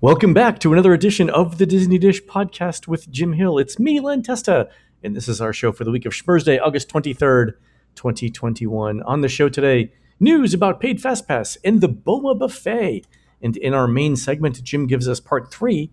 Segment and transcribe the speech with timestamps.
[0.00, 3.58] Welcome back to another edition of the Disney Dish podcast with Jim Hill.
[3.58, 4.68] It's me, Len Testa,
[5.02, 7.54] and this is our show for the week of Schmersday, August 23rd,
[7.96, 9.02] 2021.
[9.02, 13.08] On the show today, news about paid FastPass and the Boma Buffet.
[13.42, 15.90] And in our main segment, Jim gives us part three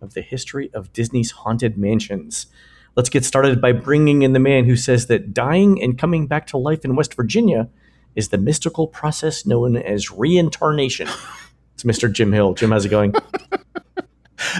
[0.00, 2.46] of the history of Disney's haunted mansions.
[2.94, 6.46] Let's get started by bringing in the man who says that dying and coming back
[6.48, 7.68] to life in West Virginia
[8.14, 11.08] is the mystical process known as reincarnation.
[11.78, 12.12] It's Mr.
[12.12, 12.54] Jim Hill.
[12.54, 13.14] Jim, how's it going?
[13.14, 13.36] Oh,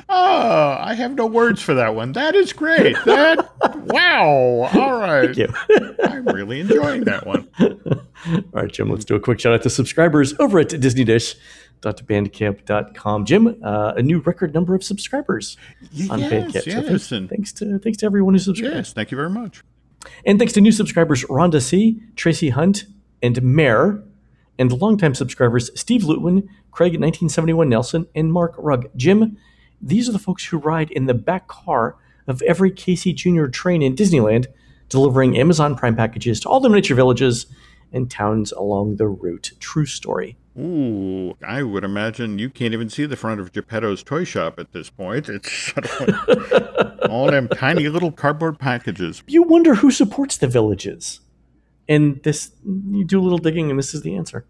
[0.81, 2.13] I have no words for that one.
[2.13, 2.95] That is great.
[3.07, 3.51] That
[3.87, 4.71] wow.
[4.73, 5.35] All right.
[5.35, 5.97] Thank you.
[6.05, 7.49] I'm really enjoying that one.
[7.59, 11.35] All right, Jim, let's do a quick shout out to subscribers over at Disney Dish.
[11.81, 13.25] disneydish.bandcamp.com.
[13.25, 15.57] Jim, uh, a new record number of subscribers
[16.09, 16.53] on yes, Bandcamp.
[16.53, 18.77] So yes, thanks, thanks to thanks to everyone who subscribed.
[18.77, 18.93] yes.
[18.93, 19.65] Thank you very much.
[20.25, 22.85] And thanks to new subscribers Rhonda C, Tracy Hunt,
[23.21, 24.05] and Mare,
[24.57, 26.47] and longtime subscribers Steve Lutwin,
[26.79, 28.89] Craig 1971 Nelson, and Mark Rugg.
[28.95, 29.37] Jim,
[29.83, 31.97] these are the folks who ride in the back car
[32.29, 33.47] of every Casey Jr.
[33.47, 34.47] train in Disneyland,
[34.89, 37.47] delivering Amazon Prime packages to all the miniature villages
[37.93, 39.51] and towns along the route.
[39.59, 40.37] True story.
[40.57, 44.71] Ooh, I would imagine you can't even see the front of Geppetto's toy shop at
[44.71, 45.29] this point.
[45.29, 49.25] It's sort of like all them tiny little cardboard packages.
[49.27, 51.23] You wonder who supports the villages.
[51.89, 54.47] And this, you do a little digging, and this is the answer.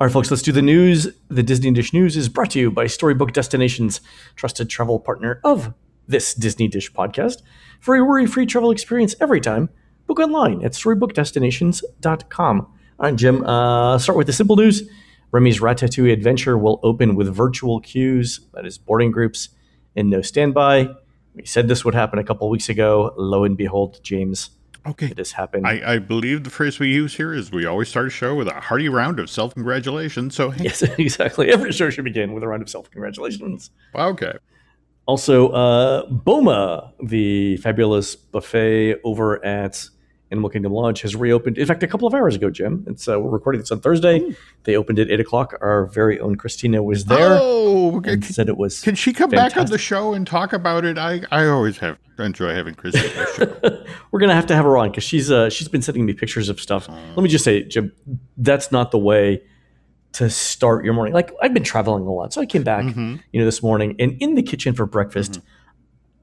[0.00, 1.08] All right, folks, let's do the news.
[1.28, 4.00] The Disney Dish News is brought to you by Storybook Destinations,
[4.34, 5.74] trusted travel partner of
[6.08, 7.42] this Disney Dish podcast.
[7.80, 9.68] For a worry free travel experience every time,
[10.06, 12.60] book online at storybookdestinations.com.
[12.60, 14.88] All right, Jim, uh, start with the simple news.
[15.32, 19.50] Remy's Ratatouille Adventure will open with virtual queues, that is, boarding groups,
[19.94, 20.88] and no standby.
[21.34, 23.12] We said this would happen a couple weeks ago.
[23.18, 24.48] Lo and behold, James,
[24.86, 25.06] Okay.
[25.06, 25.66] it has happened.
[25.66, 28.48] I, I believe the phrase we use here is we always start a show with
[28.48, 30.34] a hearty round of self congratulations.
[30.34, 31.50] So, hey, yes, exactly.
[31.50, 33.70] Every show should begin with a round of self congratulations.
[33.94, 34.32] okay.
[35.06, 39.88] Also, uh, Boma, the fabulous buffet over at
[40.30, 41.58] Animal Kingdom Lodge, has reopened.
[41.58, 42.84] In fact, a couple of hours ago, Jim.
[42.86, 44.34] It's uh, we're recording this on Thursday.
[44.64, 45.54] They opened at eight o'clock.
[45.60, 48.80] Our very own Christina was there Oh, and can, said it was.
[48.80, 50.98] can she come back on the show and talk about it?
[50.98, 53.08] I, I always have enjoy having Christina.
[53.08, 53.92] on the show.
[54.12, 56.48] we're gonna have to have her on because she's uh, she's been sending me pictures
[56.48, 56.88] of stuff.
[56.88, 57.92] Let me just say, Jim,
[58.36, 59.42] that's not the way
[60.12, 61.12] to start your morning.
[61.14, 63.20] Like I've been traveling a lot, so I came back, Mhm.
[63.32, 65.40] you know, this morning, and in the kitchen for breakfast,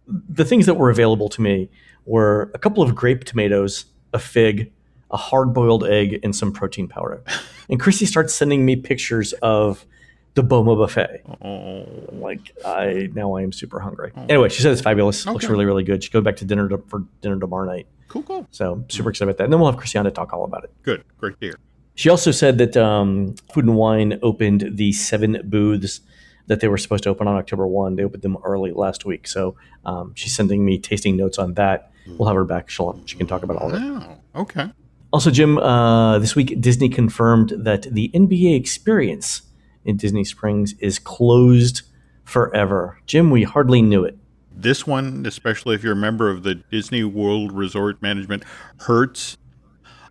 [0.07, 1.69] the things that were available to me
[2.05, 3.85] were a couple of grape tomatoes,
[4.17, 4.71] a fig,
[5.11, 7.23] a hard-boiled egg, and some protein powder.
[7.69, 9.85] and Christy starts sending me pictures of
[10.33, 11.21] the Boma buffet.
[11.41, 14.11] Oh, Like I now I am super hungry.
[14.29, 15.25] Anyway, she said it's fabulous.
[15.25, 16.03] Looks really really good.
[16.03, 17.87] She's going back to dinner to, for dinner tomorrow night.
[18.07, 18.47] cool, cool.
[18.51, 19.45] So super excited about that.
[19.45, 20.71] And then we'll have Christiana talk all about it.
[20.83, 21.03] Good.
[21.17, 21.59] Great to hear.
[21.95, 26.01] She also said that um, Food and Wine opened the seven booths
[26.47, 27.95] that they were supposed to open on October 1.
[27.95, 29.27] They opened them early last week.
[29.27, 31.91] So um, she's sending me tasting notes on that.
[32.07, 32.69] We'll have her back.
[32.69, 33.81] She'll, she can talk about all of it.
[33.83, 34.71] Oh, okay.
[35.11, 39.41] Also, Jim, uh, this week Disney confirmed that the NBA experience
[39.85, 41.81] in Disney Springs is closed
[42.23, 42.99] forever.
[43.05, 44.17] Jim, we hardly knew it.
[44.51, 48.43] This one, especially if you're a member of the Disney World Resort Management,
[48.81, 49.37] hurts.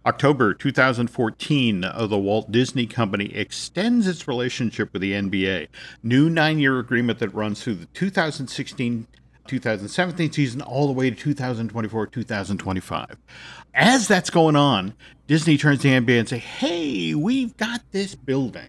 [0.06, 5.66] October 2014, uh, the Walt Disney Company extends its relationship with the NBA.
[6.04, 9.08] New nine year agreement that runs through the 2016
[9.48, 13.16] 2017 season all the way to 2024 2025.
[13.74, 14.94] As that's going on,
[15.26, 18.68] Disney turns to NBA and say, hey, we've got this building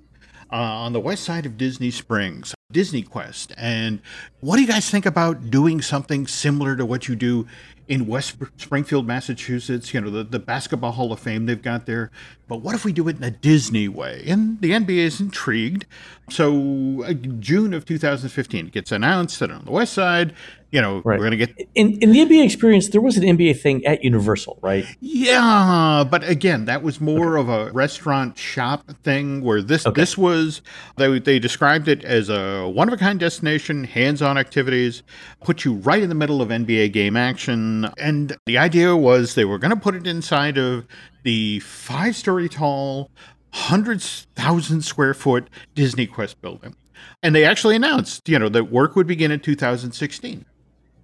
[0.52, 3.54] uh, on the west side of Disney Springs, Disney Quest.
[3.58, 4.02] And
[4.40, 7.48] what do you guys think about doing something similar to what you do
[7.88, 9.94] in West Springfield, Massachusetts?
[9.94, 12.12] You know, the, the Basketball Hall of Fame they've got there.
[12.48, 14.24] But what if we do it in a Disney way?
[14.28, 15.86] And the NBA is intrigued.
[16.30, 20.34] So, uh, June of 2015, it gets announced that on the west side,
[20.72, 21.18] you know, Right.
[21.20, 24.04] we're going to get In, in the NBA experience, there was an NBA thing at
[24.04, 24.86] Universal, right?
[25.00, 29.42] Yeah, but again, that was more of a restaurant shop thing.
[29.42, 30.02] Where this Okay.
[30.02, 30.62] this was,
[30.98, 35.04] they they described it as a one of a kind destination, hands on activities,
[35.44, 39.46] put you right in the middle of NBA game action, and the idea was they
[39.46, 40.86] were going to put it inside of
[41.24, 43.12] the five story tall,
[43.54, 46.76] hundreds thousand square foot Disney Quest building,
[47.24, 50.46] and they actually announced, you know, that work would begin in 2016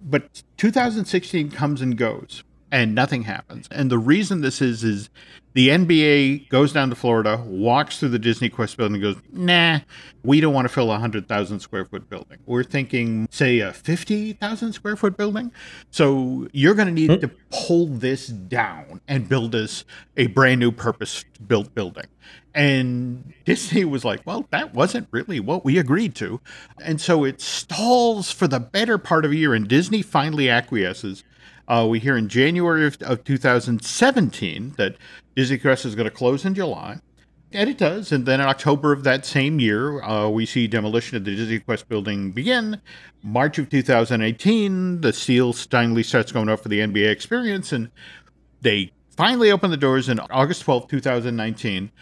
[0.04, 2.44] but 2016 comes and goes
[2.74, 3.68] and nothing happens.
[3.70, 5.08] And the reason this is is
[5.52, 9.78] the NBA goes down to Florida, walks through the Disney Quest building, and goes, "Nah,
[10.24, 12.38] we don't want to fill a hundred thousand square foot building.
[12.46, 15.52] We're thinking, say, a fifty thousand square foot building.
[15.92, 17.20] So you're going to need hmm.
[17.20, 19.84] to pull this down and build us
[20.16, 22.06] a brand new purpose built building."
[22.56, 26.40] And Disney was like, well, that wasn't really what we agreed to.
[26.84, 31.24] And so it stalls for the better part of a year, and Disney finally acquiesces.
[31.66, 34.96] Uh, we hear in January of, of 2017 that
[35.34, 36.98] Disney Quest is going to close in July.
[37.52, 38.10] And it does.
[38.10, 41.60] And then in October of that same year, uh, we see demolition of the Disney
[41.60, 42.80] Quest building begin.
[43.22, 47.72] March of 2018, the seal finally starts going up for the NBA experience.
[47.72, 47.90] And
[48.60, 51.92] they finally open the doors in August 12, 2019.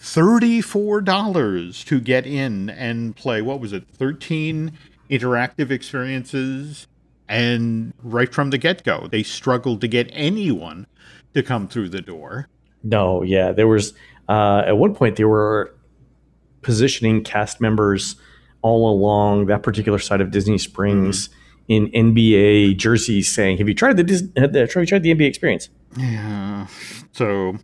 [0.00, 4.72] $34 to get in and play, what was it, 13
[5.10, 6.88] interactive experiences.
[7.28, 10.86] And right from the get go, they struggled to get anyone
[11.34, 12.48] to come through the door.
[12.82, 13.52] No, yeah.
[13.52, 13.94] There was,
[14.28, 15.74] uh, at one point, they were
[16.62, 18.16] positioning cast members
[18.60, 21.30] all along that particular side of Disney Springs
[21.68, 25.68] in NBA jerseys saying, Have you tried the, Dis- have you tried the NBA experience?
[25.96, 26.66] Yeah.
[27.12, 27.56] So,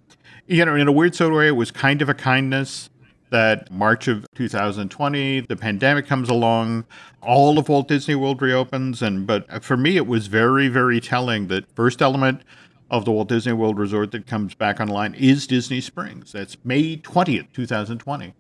[0.47, 2.91] you know, in a weird sort of way, it was kind of a kindness
[3.31, 6.85] that March of 2020, the pandemic comes along,
[7.21, 11.49] all of Walt Disney World reopens, and but for me, it was very, very telling
[11.49, 12.43] that first element
[12.91, 16.33] of the Walt Disney World Resort that comes back online is Disney Springs.
[16.33, 18.35] That's May 20th, 2020.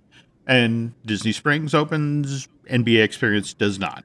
[0.46, 4.04] And Disney Springs opens, NBA Experience does not.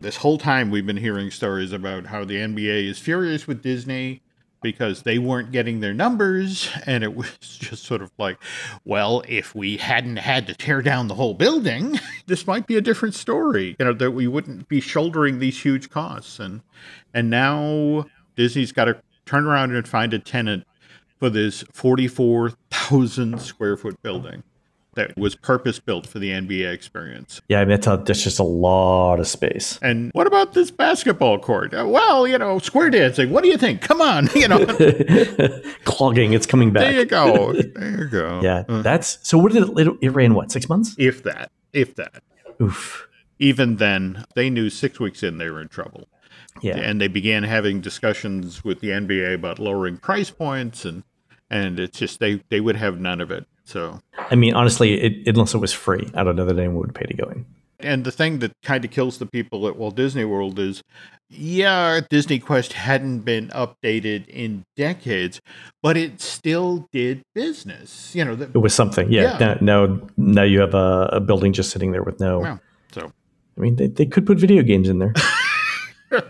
[0.00, 4.22] This whole time we've been hearing stories about how the NBA is furious with Disney
[4.62, 8.38] because they weren't getting their numbers and it was just sort of like
[8.84, 12.80] well if we hadn't had to tear down the whole building this might be a
[12.80, 16.38] different story you know that we wouldn't be shouldering these huge costs.
[16.38, 16.62] And
[17.12, 20.64] and now disney's got to turn around and find a tenant
[21.18, 24.42] for this 44,000 square foot building
[24.94, 27.40] that was purpose built for the NBA experience.
[27.48, 29.78] Yeah, I mean, that's, a, that's just a lot of space.
[29.82, 31.72] And what about this basketball court?
[31.72, 33.30] Uh, well, you know, square dancing.
[33.30, 33.80] What do you think?
[33.80, 34.64] Come on, you know.
[35.84, 36.82] Clogging, it's coming back.
[36.82, 37.54] There you go.
[37.80, 38.40] There you go.
[38.42, 39.38] Yeah, uh, that's so.
[39.38, 39.98] What did it?
[40.00, 40.50] It ran what?
[40.50, 40.94] Six months?
[40.98, 41.50] If that.
[41.72, 42.22] If that.
[42.60, 43.08] Oof.
[43.38, 46.08] Even then, they knew six weeks in they were in trouble.
[46.60, 46.76] Yeah.
[46.76, 51.04] And they began having discussions with the NBA about lowering price points and
[51.48, 53.46] and it's just they they would have none of it.
[53.70, 56.92] So, I mean, honestly, it, unless it was free, I don't know that anyone would
[56.92, 57.46] pay to go in.
[57.78, 60.82] And the thing that kind of kills the people at Walt Disney World is,
[61.28, 65.40] yeah, Disney Quest hadn't been updated in decades,
[65.84, 68.12] but it still did business.
[68.12, 69.10] You know, the, it was something.
[69.10, 69.38] Yeah.
[69.38, 69.58] yeah.
[69.60, 72.42] Now, now you have a, a, building just sitting there with no.
[72.42, 72.58] Yeah.
[72.90, 73.12] So,
[73.56, 75.14] I mean, they, they could put video games in there.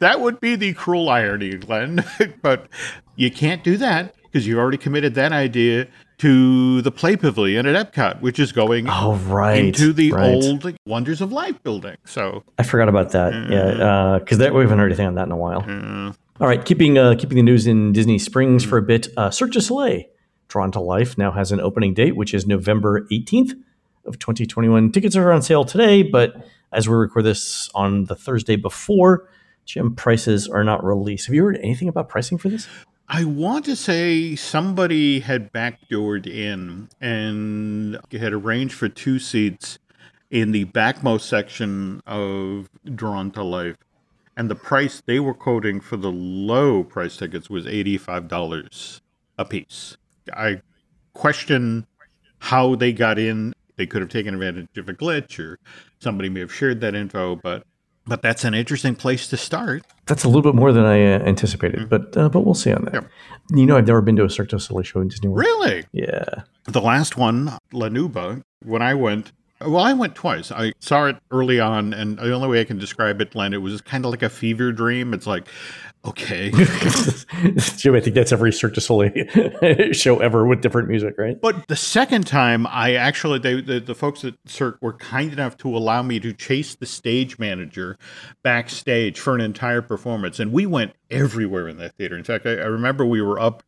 [0.00, 2.04] that would be the cruel irony, Len.
[2.42, 2.66] but
[3.14, 5.86] you can't do that because you already committed that idea
[6.18, 10.34] to the Play Pavilion at Epcot, which is going oh, right, into the right.
[10.34, 11.96] old Wonders of Life building.
[12.04, 13.32] So I forgot about that.
[13.32, 15.64] Uh, yeah, because uh, we haven't heard anything on that in a while.
[15.66, 19.08] Uh, All right, keeping uh, keeping the news in Disney Springs for a bit.
[19.16, 20.04] Uh, Cirque du Soleil,
[20.48, 23.52] drawn to life, now has an opening date, which is November eighteenth
[24.06, 24.92] of 2021.
[24.92, 29.28] Tickets are on sale today, but as we record this on the Thursday before,
[29.64, 31.26] Jim, prices are not released.
[31.26, 32.68] Have you heard anything about pricing for this?
[33.08, 39.78] I want to say somebody had backdoored in and had arranged for two seats
[40.30, 43.76] in the backmost section of Drawn to Life.
[44.36, 49.00] And the price they were quoting for the low price tickets was $85
[49.38, 49.96] a piece.
[50.32, 50.60] I
[51.14, 51.86] question
[52.40, 53.54] how they got in.
[53.76, 55.60] They could have taken advantage of a glitch or
[56.00, 57.64] somebody may have shared that info, but
[58.06, 59.84] but that's an interesting place to start.
[60.06, 61.88] That's a little bit more than I uh, anticipated, mm-hmm.
[61.88, 62.94] but uh, but we'll see on that.
[62.94, 63.10] Yep.
[63.50, 65.38] You know, I've never been to a Cirque du Soleil show in Disney World.
[65.40, 65.84] Really?
[65.92, 66.42] Yeah.
[66.64, 70.52] The last one, La Nouba, when I went, well, I went twice.
[70.52, 73.62] I saw it early on, and the only way I can describe it, Len, it
[73.62, 75.14] was kind of like a fever dream.
[75.14, 75.48] It's like
[76.06, 76.50] Okay.
[76.50, 79.12] Jim, I think that's every Cirque du Soleil
[79.92, 81.40] show ever with different music, right?
[81.40, 85.56] But the second time, I actually, they, the, the folks at Cirque were kind enough
[85.58, 87.98] to allow me to chase the stage manager
[88.44, 90.38] backstage for an entire performance.
[90.38, 92.16] And we went everywhere in that theater.
[92.16, 93.64] In fact, I, I remember we were up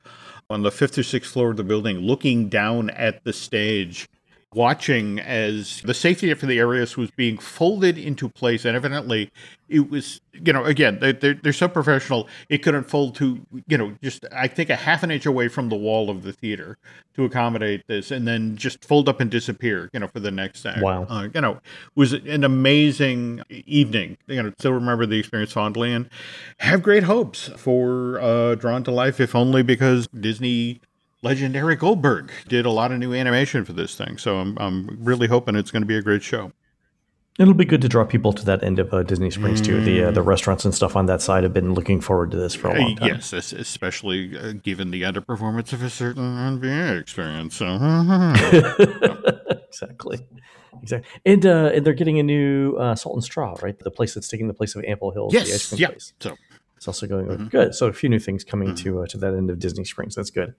[0.49, 4.09] on the fifth or sixth floor of the building looking down at the stage
[4.55, 9.31] watching as the safety net for the areas was being folded into place, and evidently
[9.69, 13.95] it was, you know, again, they're, they're so professional, it could unfold to, you know,
[14.03, 16.79] just I think a half an inch away from the wall of the theater
[17.15, 20.65] to accommodate this, and then just fold up and disappear, you know, for the next
[20.65, 20.81] act.
[20.81, 21.05] Wow.
[21.09, 21.63] Uh, you know, it
[21.95, 24.17] was an amazing evening.
[24.27, 26.09] You know, still remember the experience fondly, and
[26.61, 30.81] have great hopes for uh, Drawn to Life, if only because Disney
[31.23, 34.19] legend Eric Goldberg did a lot of new animation for this thing.
[34.19, 36.53] So I'm, I'm really hoping it's going to be a great show.
[37.39, 39.81] It'll be good to draw people to that end of uh, Disney Springs too.
[39.81, 40.27] The uh, the Mm.
[40.27, 42.97] restaurants and stuff on that side have been looking forward to this for a long
[42.97, 43.07] time.
[43.09, 47.55] Yes, especially uh, given the underperformance of a certain NBA experience.
[47.55, 47.67] So
[49.69, 50.19] exactly,
[50.83, 51.09] exactly.
[51.25, 53.79] And uh, and they're getting a new uh, Salt and Straw, right?
[53.79, 55.89] The place that's taking the place of Ample Hills, the ice yes, cream yeah.
[55.91, 56.13] place.
[56.19, 56.35] So
[56.77, 57.51] It's also going Mhm.
[57.51, 57.73] good.
[57.75, 58.79] So a few new things coming Mhm.
[58.83, 60.17] to uh, to that end of Disney Springs.
[60.17, 60.55] That's good.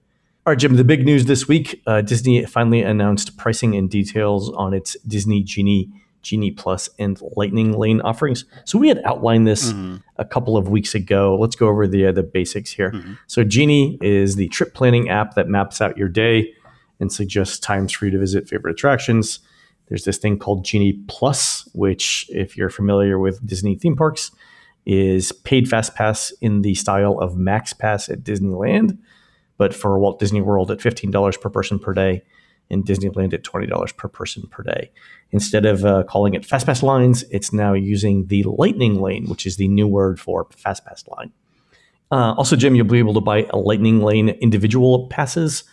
[0.45, 0.75] All right, Jim.
[0.75, 5.43] The big news this week: uh, Disney finally announced pricing and details on its Disney
[5.43, 5.89] Genie,
[6.21, 8.45] Genie Plus, and Lightning Lane offerings.
[8.65, 11.37] So we had outlined this mhm, a couple of weeks ago.
[11.39, 12.91] Let's go over the uh, the basics here.
[12.91, 13.17] Mhm.
[13.27, 16.53] So Genie is the trip planning app that maps out your day
[16.99, 19.39] and suggests times for you to visit favorite attractions.
[19.87, 24.31] There's this thing called Genie Plus, which, if you're familiar with Disney theme parks,
[24.85, 28.97] is paid fast pass in the style of Max Pass at Disneyland,
[29.59, 32.23] but for Walt Disney World at $15 per person per day,
[32.71, 34.91] and Disneyland at $20 per person per day.
[35.31, 39.57] Instead of uh, calling it Fastpass lines, it's now using the Lightning Lane, which is
[39.57, 41.31] the new word for Fastpass line.
[42.11, 45.63] Uh, also, Jim, you'll be able to buy a Lightning Lane individual passes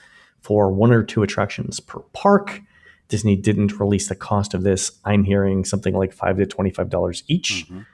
[0.41, 2.61] for one or two attractions per park.
[3.09, 4.91] Disney didn't release the cost of this.
[5.05, 7.67] I'm hearing something like five to twenty-five dollars each.
[7.71, 7.87] mhm.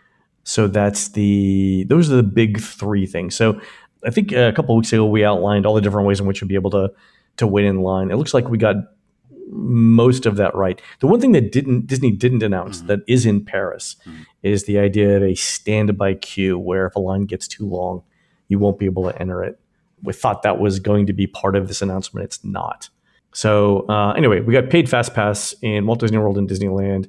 [0.45, 3.37] So that's the those are the big three things.
[3.37, 3.61] So
[4.05, 6.41] I think a couple of weeks ago we outlined all the different ways in which
[6.41, 6.93] you'd be able to
[7.39, 8.11] to wait in line.
[8.11, 8.77] It looks like we got
[9.51, 10.81] most of that right.
[11.01, 12.87] The one thing that didn't Disney didn't announce Mhm.
[12.89, 14.13] that is in Paris Mhm.
[14.43, 18.03] is the idea of a standby queue where if a line gets too long,
[18.49, 19.59] you won't be able to enter it.
[20.03, 22.25] We thought that was going to be part of this announcement.
[22.25, 22.89] It's not.
[23.33, 27.09] So uh, anyway, we got paid fast pass in Walt Disney World and Disneyland,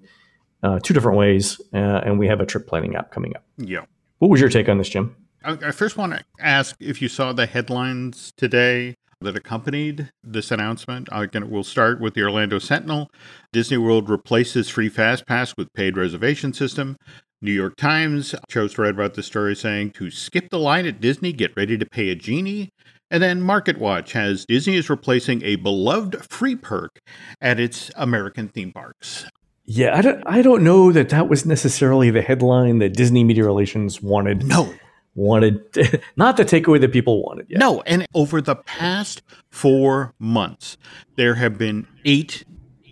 [0.63, 3.43] uh, two different ways, uh, and we have a trip planning app coming up.
[3.57, 3.81] yeah.
[4.19, 5.13] What was your take on this, Jim?
[5.43, 11.09] I, first want to ask if you saw the headlines today that accompanied this announcement.
[11.11, 13.09] I can, we'll start with the Orlando Sentinel.
[13.51, 16.97] Disney World replaces free fast pass with paid reservation system.
[17.41, 21.01] New York Times chose to write about the story saying to skip the line at
[21.01, 22.69] Disney, get ready to pay a genie.
[23.11, 26.99] And then Market Watch has Disney is replacing a beloved free perk
[27.41, 29.25] at its American theme parks.
[29.65, 33.45] Yeah, I don't, I don't know that that was necessarily the headline that Disney Media
[33.45, 34.73] Relations wanted No,
[35.15, 35.59] wanted
[36.15, 37.47] not the takeaway that people wanted.
[37.49, 37.59] Yeah.
[37.59, 40.77] No, and over the past four months,
[41.15, 42.43] there have been eight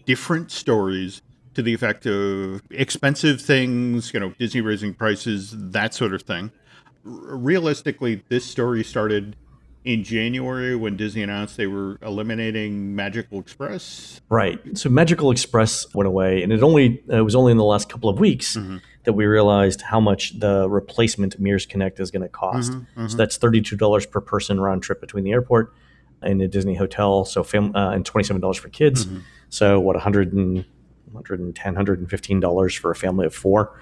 [0.06, 1.22] different stories
[1.54, 6.51] to the effect of expensive things, you know, Disney raising prices, that sort of thing.
[7.06, 9.36] R- realistically, this story started
[9.84, 14.22] in January when Disney announced they were eliminating Magical Express.
[14.30, 14.60] Right.
[14.78, 18.08] So Magical Express went away, and it only it was only in the last couple
[18.10, 18.80] of weeks Mhm.
[19.03, 22.72] That we realized how much the replacement Mears Connect is going to cost.
[22.72, 23.10] Mhm, mhm.
[23.12, 25.74] So that's thirty two dollars per person round trip between the airport
[26.22, 27.25] and a Disney hotel.
[27.25, 29.05] So fam- uh, and twenty seven dollars for kids.
[29.05, 29.22] Mhm.
[29.50, 30.34] So what 100
[31.12, 33.77] 110 115 dollars for a family of four.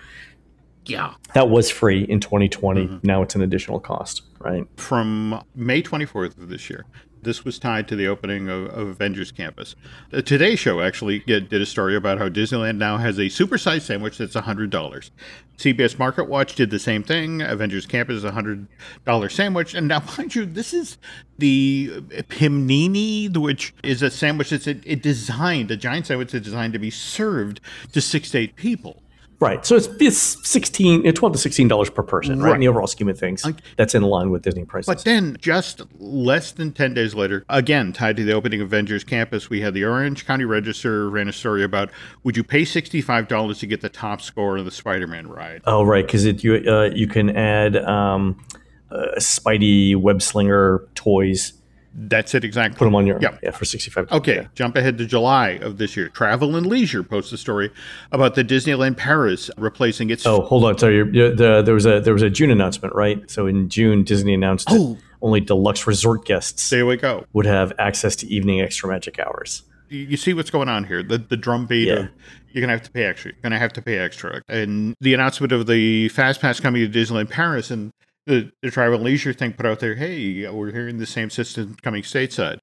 [0.85, 1.13] Yeah.
[1.35, 2.87] That was free in 2020.
[2.87, 3.03] Mhm.
[3.03, 4.63] Now it's an additional cost, right?
[4.77, 6.85] from May 24th of this year.
[7.21, 9.75] This was tied to the opening of, of Avengers Campus.
[10.09, 14.17] The Today Show actually did a story about how Disneyland now has a supersized sandwich
[14.17, 15.11] that's $100.
[15.57, 17.41] CBS Market Watch did the same thing.
[17.41, 19.73] Avengers Campus is a $100 sandwich.
[19.73, 20.97] And now, mind you, this is
[21.37, 26.79] the Pimnini, which is a sandwich that's it designed, a giant sandwich that's designed to
[26.79, 27.59] be served
[27.91, 29.03] to six to eight people.
[29.39, 29.65] Right.
[29.65, 30.17] So it's, it's
[30.47, 32.49] 16, uh, 12 to 16 dollars per person, right?
[32.49, 32.55] Right.
[32.55, 34.87] In the overall scheme of things, Like- that's in line with Disney prices.
[34.87, 39.05] But then, just less than 10 days later, again, tied to the opening of Avengers
[39.05, 41.89] Campus, we had the Orange County Register ran a story about
[42.23, 45.61] would you pay $65 to get the top score of the Spider Man ride?
[45.65, 48.43] Oh, right, because you uh, you can add um,
[48.91, 51.53] uh, Spidey web slinger toys,
[51.93, 52.77] That's it exactly.
[52.77, 53.39] put them on your Yep.
[53.43, 54.11] yeah for sixty five.
[54.11, 56.09] Okay, jump ahead to July of this year.
[56.09, 57.71] Travel and Leisure posts a story
[58.11, 60.25] about the Disneyland Paris replacing its.
[60.25, 60.77] Oh, hold on.
[60.77, 63.29] Sorry, you're- you're- the, there was a there was a June announcement, right?
[63.29, 64.97] So in June, Disney announced that Oh.
[65.21, 67.25] only deluxe resort guests there we go.
[67.33, 69.63] would have access to evening extra magic hours.
[69.89, 71.01] you you see what's going on here.
[71.01, 71.93] The the drumbeat Yeah.
[71.95, 72.09] of
[72.51, 73.31] you're gonna have to pay extra.
[73.31, 74.41] You're gonna have to pay extra.
[74.47, 77.91] And the announcement of the fast pass coming to Disneyland Paris and
[78.29, 82.03] the, the Travel Leisure thing put out there, hey, we're hearing the same system coming
[82.03, 82.59] stateside.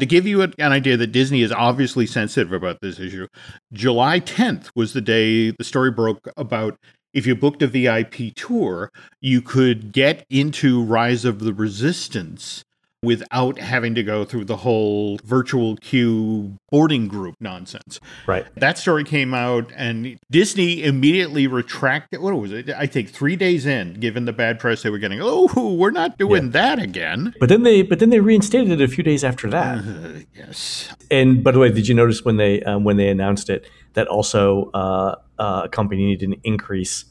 [0.00, 3.28] To give you an idea that Disney is obviously sensitive about this issue,
[3.74, 6.78] July 10th was the day the story broke about
[7.12, 8.90] if you booked a VIP tour,
[9.20, 12.64] you could get into Rise of the Resistance
[13.02, 17.98] without having to go through the whole virtual queue boarding group nonsense.
[18.26, 18.46] Right.
[18.54, 22.70] That story came out and Disney immediately retracted what was it?
[22.70, 25.20] I think 3 days in given the bad press they were getting.
[25.20, 26.50] Oh, we're not doing yeah.
[26.50, 27.34] that again.
[27.40, 29.78] But then they but then they reinstated it a few days after that.
[29.78, 30.88] Uh, yes.
[31.10, 34.06] And by the way, did you notice when they um, when they announced it that
[34.06, 37.04] also uh, uh, accompanied an increase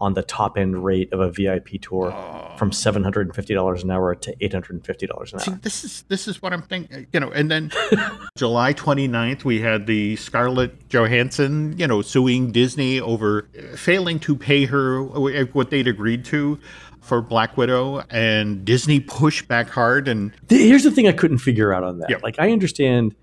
[0.00, 2.56] on the top end rate of a VIP tour oh.
[2.56, 5.38] from seven hundred and fifty dollars an hour to eight hundred and fifty dollars an
[5.38, 5.44] hour.
[5.44, 7.06] See, this is this is what I'm thinking.
[7.12, 7.70] You know, and then
[8.36, 14.64] July 29th, we had the Scarlett Johansson, you know, suing Disney over failing to pay
[14.66, 16.58] her what they'd agreed to
[17.00, 20.08] for Black Widow, and Disney pushed back hard.
[20.08, 22.10] And here's the thing I couldn't figure out on that.
[22.10, 22.22] Yep.
[22.22, 23.14] Like, I understand.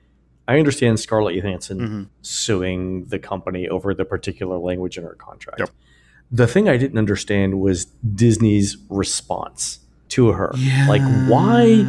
[0.48, 2.04] I understand Scarlett Johansson mm-hmm.
[2.22, 5.60] suing the company over the particular language in her contract.
[5.60, 5.70] Yep
[6.32, 10.52] the thing I didn't understand was Disney's response to her.
[10.56, 10.88] Yeah.
[10.88, 11.86] Like, why?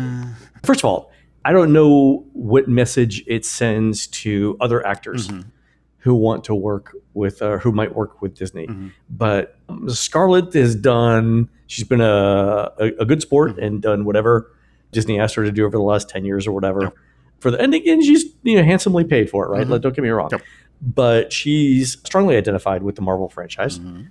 [0.64, 1.12] First of all,
[1.44, 5.48] I don't know what message it sends to other actors mm-hmm.
[5.98, 8.66] who want to work with, uh, who might work with Disney.
[8.66, 8.88] Mm-hmm.
[9.10, 13.62] But um, Scarlett has done, she's been a, a, a good sport mm-hmm.
[13.62, 14.52] and done whatever
[14.90, 16.82] Disney asked her to do over the last 10 years or whatever.
[16.82, 16.94] Yep.
[17.40, 19.62] For the, and again, she's you know, handsomely paid for it, right?
[19.62, 19.72] Mm-hmm.
[19.72, 20.28] Like, don't get me wrong.
[20.30, 20.42] Yep.
[20.80, 24.02] But she's strongly identified with the Marvel franchise mm-hmm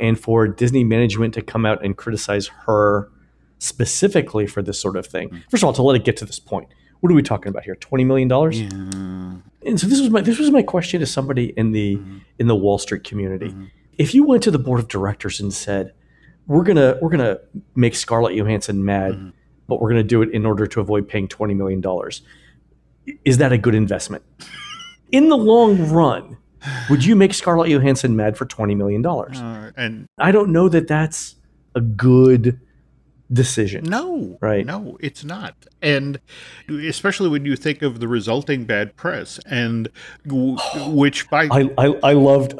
[0.00, 3.10] and for Disney management to come out and criticize her
[3.58, 5.28] specifically for this sort of thing.
[5.28, 5.42] Mm.
[5.50, 6.68] First of all, to let it get to this point,
[7.00, 7.74] what are we talking about here?
[7.76, 8.60] Twenty million dollars.
[8.60, 8.68] Yeah.
[8.68, 12.18] And so this was my this was my question to somebody in the mm-hmm.
[12.38, 13.48] in the Wall Street community.
[13.48, 13.64] Mm-hmm.
[13.98, 15.92] If you went to the board of directors and said,
[16.46, 17.38] "We're gonna we're gonna
[17.74, 19.30] make Scarlett Johansson mad, mm-hmm.
[19.66, 22.22] but we're gonna do it in order to avoid paying twenty million dollars,"
[23.24, 24.22] is that a good investment?
[25.12, 26.36] in the long run,
[26.88, 29.38] would you make Scarlett Johansson mad for twenty million dollars?
[29.38, 31.36] Uh, and I don't know that that's
[31.74, 32.60] a good
[33.32, 33.84] decision.
[33.84, 34.66] No, right?
[34.66, 35.54] No, it's not.
[35.80, 36.20] And
[36.68, 39.88] especially when you think of the resulting bad press, and
[40.26, 40.56] w-
[40.88, 42.54] which by I I, I loved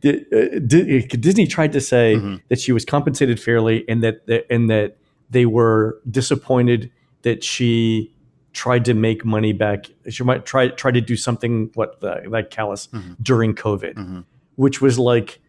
[0.00, 2.36] Disney tried to say mm-hmm.
[2.48, 4.96] that she was compensated fairly, and that and that
[5.28, 6.90] they were disappointed
[7.22, 8.14] that she
[8.52, 9.86] tried to make money back.
[10.08, 13.14] She might try try to do something what the, like callous mm-hmm.
[13.22, 14.20] during COVID, mm-hmm.
[14.56, 15.40] which was like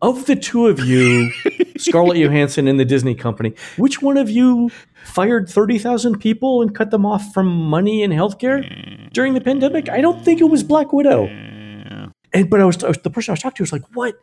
[0.00, 1.30] of the two of you,
[1.76, 4.70] Scarlett Johansson and the Disney company, which one of you
[5.04, 9.88] fired thirty thousand people and cut them off from money and healthcare during the pandemic?
[9.88, 11.26] I don't think it was Black Widow.
[12.34, 14.14] And but I was, I was the person I was talking to was like, what?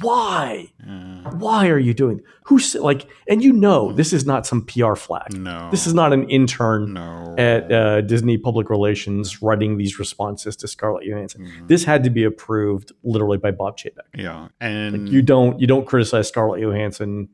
[0.00, 4.64] why uh, why are you doing who's like and you know this is not some
[4.64, 7.34] pr flag no this is not an intern no.
[7.38, 11.66] at uh, disney public relations writing these responses to scarlett johansson mm-hmm.
[11.66, 15.66] this had to be approved literally by bob chapek yeah and like you don't you
[15.66, 17.28] don't criticize scarlett johansson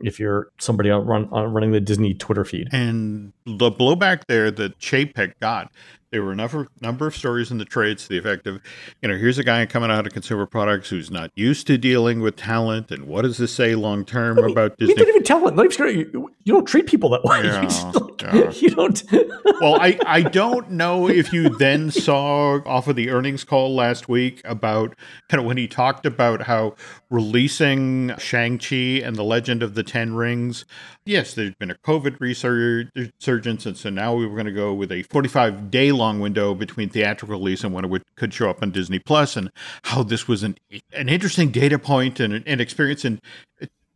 [0.00, 2.68] if you're somebody out run, uh, running the Disney Twitter feed.
[2.72, 5.72] And the blowback there that Chapek got
[6.10, 8.60] there were a number, number of stories in the trades to the effect of,
[9.02, 12.20] you know, here's a guy coming out of consumer products who's not used to dealing
[12.20, 14.92] with talent, and what does this say long term about Disney?
[14.92, 15.46] You didn't even tell
[15.90, 17.38] You, you don't treat people that way.
[17.48, 18.50] Yeah, you, like, yeah.
[18.56, 19.02] you, don't.
[19.60, 24.08] well, I, I don't know if you then saw off of the earnings call last
[24.08, 24.96] week about
[25.28, 26.74] kind of when he talked about how
[27.10, 30.64] releasing Shang-Chi and the Legend of the Ten Rings,
[31.04, 34.92] yes, there's been a COVID resurgence, and so now we were going to go with
[34.92, 38.62] a 45 day long window between theatrical release and when it would, could show up
[38.62, 39.50] on Disney Plus, and
[39.84, 40.56] how this was an
[40.92, 43.04] an interesting data point and an experience.
[43.04, 43.20] And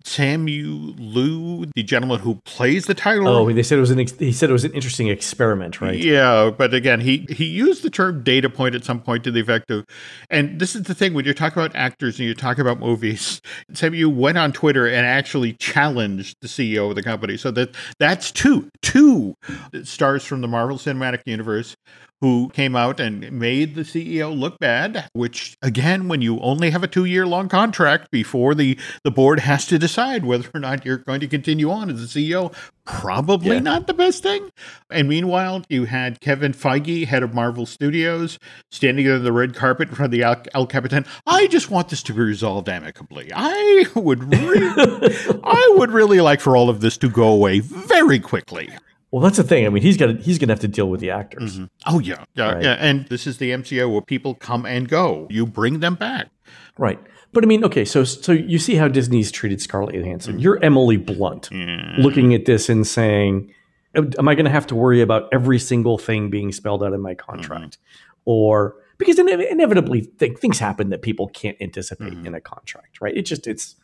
[0.03, 3.29] Simu Liu, the gentleman who plays the title.
[3.29, 5.99] Oh, they said it was an ex- he said it was an interesting experiment, right?
[5.99, 9.41] Yeah, but again, he he used the term data point at some point to the
[9.41, 9.85] effect of,
[10.31, 13.41] and this is the thing when you talk about actors and you talk about movies.
[13.73, 17.37] Samu went on Twitter and actually challenged the CEO of the company.
[17.37, 19.37] So that that's two two
[19.83, 21.77] stars from the Marvel Cinematic Universe
[22.23, 26.85] who came out and made the CEO look bad, which again, when you only have
[26.85, 30.85] a two year long contract before the, the board has to decide whether or not
[30.85, 33.61] you're going to continue on as the CEO, probably yeah.
[33.61, 34.50] not the best thing.
[34.90, 38.38] And meanwhile, you had Kevin Feige, head of Marvel Studios,
[38.70, 41.05] standing on the red carpet in front of the El, El Capitan.
[41.26, 43.31] I just want this to be resolved amicably.
[43.35, 48.18] I would really, I would really like for all of this to go away very
[48.18, 48.68] quickly.
[49.12, 49.66] Well, that's the thing.
[49.66, 51.59] I mean, he's got he's going to have to deal with the actors.
[51.59, 51.64] Mm-hmm.
[51.87, 52.64] Oh yeah, yeah, right?
[52.64, 52.76] yeah.
[52.81, 55.26] And this is the MCU where people come and go.
[55.28, 56.31] You bring them back,
[56.78, 56.98] right?
[57.33, 60.38] But I mean, okay, so so you see how Disney's treated Scarlett Johansson.
[60.38, 61.95] You're Emily Blunt, Yeah.
[61.99, 63.53] looking at this and saying,
[63.95, 67.01] "Am I going to have to worry about every single thing being spelled out in
[67.01, 67.79] my contract?"
[68.27, 72.27] Or because ine- inevitably th- things happen that people can't anticipate Mhm.
[72.27, 73.16] in a contract, right?
[73.16, 73.77] It just it's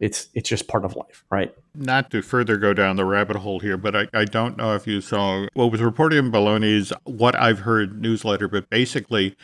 [0.00, 1.54] it's it's just part of life, right?
[1.76, 4.88] Not to further go down the rabbit hole here, but I, I don't know if
[4.88, 9.36] you saw what was reported in Belloni's What I've Heard newsletter, but basically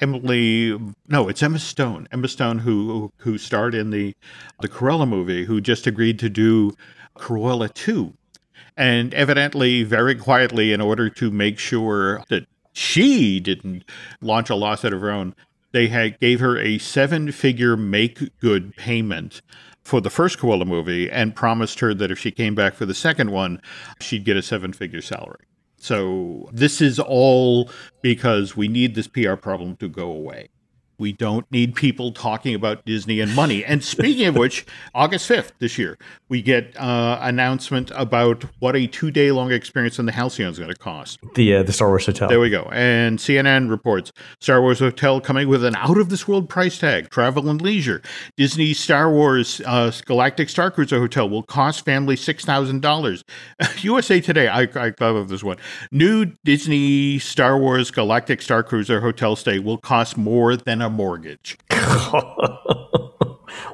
[0.00, 0.78] Emily,
[1.08, 2.08] no, it's Emma Stone.
[2.10, 4.14] Emma Stone, who who starred in the
[4.60, 6.72] the Cruella movie, who just agreed to do
[7.16, 8.14] Cruella two,
[8.76, 13.84] and evidently, very quietly, in order to make sure that she didn't
[14.20, 15.34] launch a lawsuit of her own,
[15.72, 19.42] they had gave her a seven figure make good payment
[19.84, 22.94] for the first Cruella movie and promised her that if she came back for the
[22.94, 23.60] second one,
[24.00, 25.44] she'd get a seven figure salary.
[25.84, 27.70] So this is all
[28.00, 30.48] because we need this PR problem to go away.
[30.98, 33.64] We don't need people talking about Disney and money.
[33.64, 38.86] And speaking of which, August 5th this year, we get uh, announcement about what a
[38.86, 41.20] two day long experience in the Halcyon is going to cost.
[41.34, 42.28] The uh, the Star Wars Hotel.
[42.28, 42.68] There we go.
[42.72, 47.10] And CNN reports Star Wars Hotel coming with an out of this world price tag,
[47.10, 48.02] travel and leisure.
[48.36, 53.22] Disney Star Wars uh, Galactic Star Cruiser Hotel will cost family $6,000.
[53.84, 55.56] USA Today, I, I thought of this one.
[55.90, 61.58] New Disney Star Wars Galactic Star Cruiser Hotel stay will cost more than a mortgage.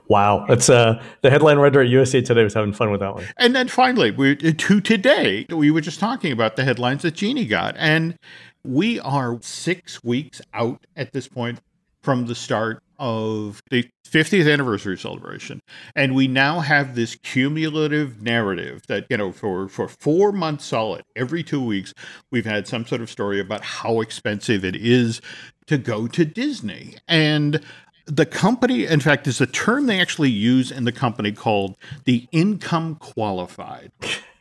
[0.09, 3.27] wow, that's uh the headline writer at USA Today was having fun with that one.
[3.37, 7.46] And then finally, we to today, we were just talking about the headlines that Genie
[7.46, 8.16] got, and
[8.64, 11.61] we are six weeks out at this point
[12.03, 15.62] from the start of the 50th anniversary celebration,
[15.96, 21.02] and we now have this cumulative narrative that you know for for four months solid,
[21.16, 21.94] every two weeks,
[22.30, 25.20] we've had some sort of story about how expensive it is
[25.66, 27.60] to go to Disney, and
[28.06, 32.26] the company, in fact, is a term they actually use in the company called the
[32.32, 33.92] income qualified.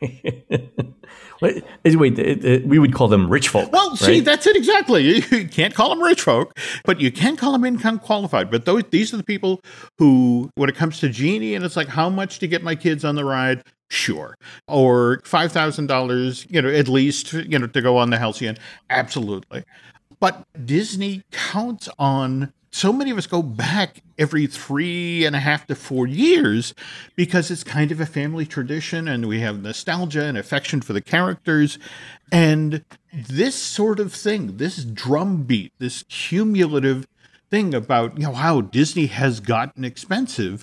[1.40, 3.70] wait, wait it- it- we would call them rich folk.
[3.72, 4.24] Well, see, right?
[4.24, 5.22] that's it exactly.
[5.30, 8.50] You can't call them rich folk, but you can call them income qualified.
[8.50, 9.60] But those, these are the people
[9.98, 13.04] who, when it comes to Genie, and it's like, how much to get my kids
[13.04, 13.62] on the ride?
[13.90, 14.36] Sure.
[14.68, 18.56] Or five thousand dollars, you know, at least, you know, to go on the Halcyon.
[18.88, 19.64] Absolutely.
[20.20, 25.66] But Disney counts on so many of us go back every three and a half
[25.66, 26.72] to four years
[27.16, 31.00] because it's kind of a family tradition and we have nostalgia and affection for the
[31.00, 31.78] characters.
[32.30, 37.08] And this sort of thing, this drumbeat, this cumulative
[37.50, 40.62] thing about you know how Disney has gotten expensive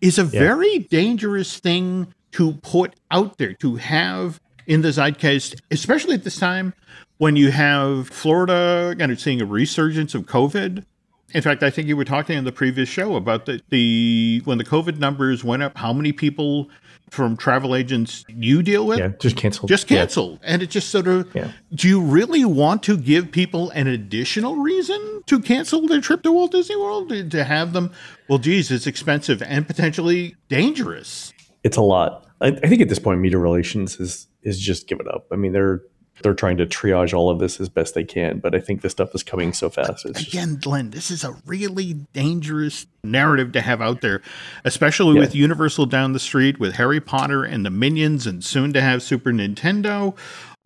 [0.00, 6.14] is a very dangerous thing to put out there to have in the zeitgeist, especially
[6.14, 6.72] at this time
[7.18, 10.84] when you have Florida kind of seeing a resurgence of COVID.
[11.32, 14.58] In fact, I think you were talking in the previous show about the, the when
[14.58, 16.70] the COVID numbers went up, how many people
[17.10, 19.68] from travel agents you deal with yeah, just canceled.
[19.68, 19.98] just Yeah.
[19.98, 20.38] canceled.
[20.42, 21.50] And it just sort of, Yeah.
[21.74, 26.32] do you really want to give people an additional reason to cancel their trip to
[26.32, 27.08] Walt Disney World?
[27.10, 27.90] To to have them,
[28.28, 31.32] well, geez, it's expensive and potentially dangerous.
[31.62, 32.26] It's a lot.
[32.40, 35.26] I, I think at this point, media relations is is just give it up.
[35.32, 35.82] I mean, they're
[36.22, 38.92] they're trying to triage all of this as best they can, but I think this
[38.92, 40.04] stuff is coming so fast.
[40.06, 44.22] It's just, Again, Len, this is a really dangerous narrative to have out there,
[44.64, 45.20] especially Yeah.
[45.20, 49.02] with Universal down the street, with Harry Potter and the Minions, and soon to have
[49.02, 50.16] Super Nintendo.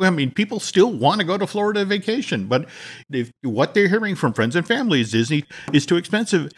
[0.01, 2.69] I mean, people still want to go to Florida vacation, but
[3.11, 6.53] if what they're hearing from friends and family is Disney is too expensive,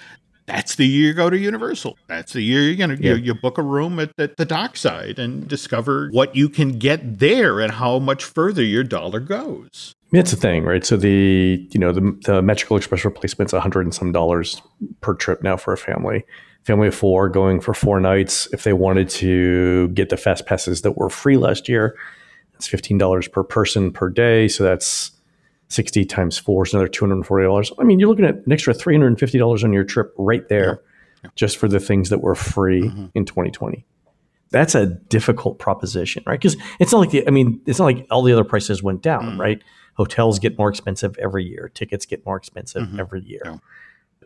[0.50, 1.96] that's the year you go to Universal.
[2.06, 3.14] That's the year you know Yeah.
[3.14, 7.18] you, you book a room at, at the dockside and discover what you can get
[7.18, 9.94] there and how much further your dollar goes.
[10.12, 10.84] It's a thing, right?
[10.84, 14.60] So the you know the the Magical Express replacement's a hundred and some dollars
[15.00, 16.24] per trip now for a family.
[16.64, 18.46] Family of four going for four nights.
[18.52, 21.96] If they wanted to get the fast passes that were free last year,
[22.54, 24.46] it's fifteen dollars per person per day.
[24.48, 25.12] So that's
[25.70, 27.72] sixty times four is another two hundred and forty dollars.
[27.78, 30.12] I mean, you're looking at an extra three hundred and fifty dollars on your trip
[30.18, 30.82] right there,
[31.34, 33.06] just for the things that were free mm-hmm.
[33.14, 33.86] in 2020.
[34.50, 36.38] That's a difficult proposition, right?
[36.38, 39.00] Because it's not like the, I mean, it's not like all the other prices went
[39.00, 39.40] down, mm-hmm.
[39.40, 39.62] right?
[39.94, 41.70] Hotels get more expensive every year.
[41.72, 42.98] Tickets get more expensive mm-hmm.
[42.98, 43.42] every year.
[43.44, 43.58] Yeah.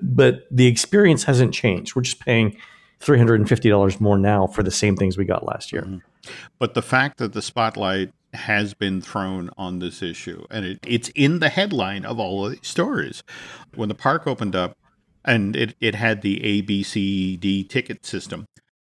[0.01, 1.95] But the experience hasn't changed.
[1.95, 2.57] We're just paying
[3.01, 6.01] $350 more now for the same things we got last year.
[6.59, 11.09] But the fact that the spotlight has been thrown on this issue, and it, it's
[11.11, 13.23] in the headline of all of these stories.
[13.75, 14.77] When the park opened up
[15.25, 18.47] and it, it had the A, B, C, D ticket system,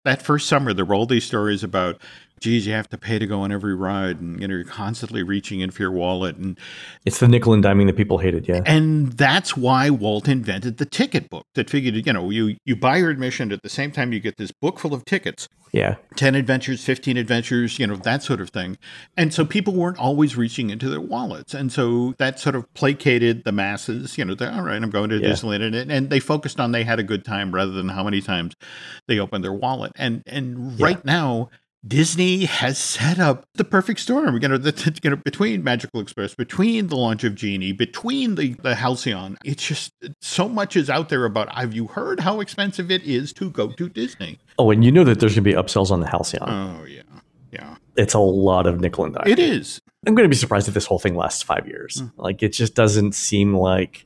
[0.04, 2.00] that first summer, there were all these stories about
[2.40, 5.24] geez, you have to pay to go on every ride, and you know, you're constantly
[5.24, 6.58] reaching in for your wallet, and
[7.06, 8.48] It's the nickel and diming that people hated.
[8.48, 8.62] Yeah.
[8.66, 11.46] and that's why Walt invented the ticket book.
[11.56, 14.38] That figured, you know, you you buy your admission at the same time you get
[14.38, 15.96] this book full of tickets, Yeah.
[16.16, 18.78] 10 adventures, 15 adventures, you know, that sort of thing.
[19.18, 21.54] And so people weren't always reaching into their wallets.
[21.54, 25.18] And so that sort of placated the masses, you know, all right, I'm going to
[25.18, 25.30] Yeah.
[25.30, 25.76] Disneyland.
[25.76, 28.54] And, and they focused on they had a good time rather than how many times
[29.08, 29.92] they opened their wallet.
[29.96, 30.86] And and Yeah.
[30.86, 31.50] right now,
[31.88, 34.40] Disney has set up the perfect storm.
[34.42, 39.38] You know, the, between Magical Express, between the launch of Genie, between the the Halcyon,
[39.46, 41.54] it's just so much is out there about.
[41.54, 44.40] Have you heard how expensive it is to go to Disney?
[44.58, 46.50] Oh, and you know that there's going to be upsells on the Halcyon.
[46.50, 47.02] Oh yeah,
[47.52, 49.28] yeah, it's a lot of nickel and dime.
[49.28, 49.80] it is.
[50.08, 52.02] I'm going to be surprised if this whole thing lasts five years.
[52.02, 52.12] Mm.
[52.18, 54.06] Like, it just doesn't seem like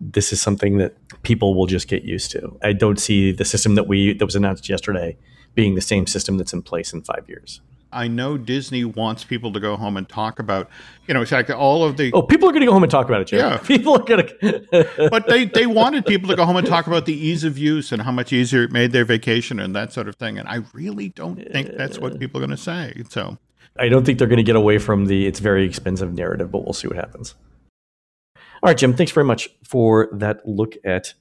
[0.00, 2.58] this is something that people will just get used to.
[2.62, 5.16] I don't see the system that we that was announced yesterday
[5.54, 7.60] being the same system that's in place in five years.
[7.94, 10.68] I know Disney wants people to go home and talk about,
[11.06, 12.10] you know, in fact, all of the.
[12.12, 13.38] Oh, people are going to go home and talk about it, Jim.
[13.38, 13.56] Yeah.
[13.64, 15.08] People are going to.
[15.10, 17.92] But they, they wanted people to go home and talk about the ease of use
[17.92, 20.38] and how much easier it made their vacation and that sort of thing.
[20.38, 23.04] And I really don't think that's what people are going to say.
[23.08, 23.38] So,
[23.78, 26.64] I don't think they're going to get away from the it's very expensive narrative, but
[26.64, 27.34] we'll see what happens.
[28.36, 31.14] All right, Jim, thanks very much for that look at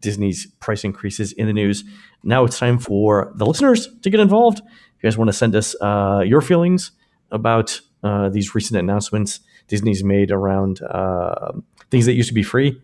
[0.00, 1.84] Disney's price increases in the news.
[2.22, 4.58] Now it's time for the listeners to get involved.
[4.58, 6.92] If you guys want to send us uh, your feelings
[7.30, 11.52] about uh, these recent announcements Disney's made around uh,
[11.90, 12.80] things that used to be free,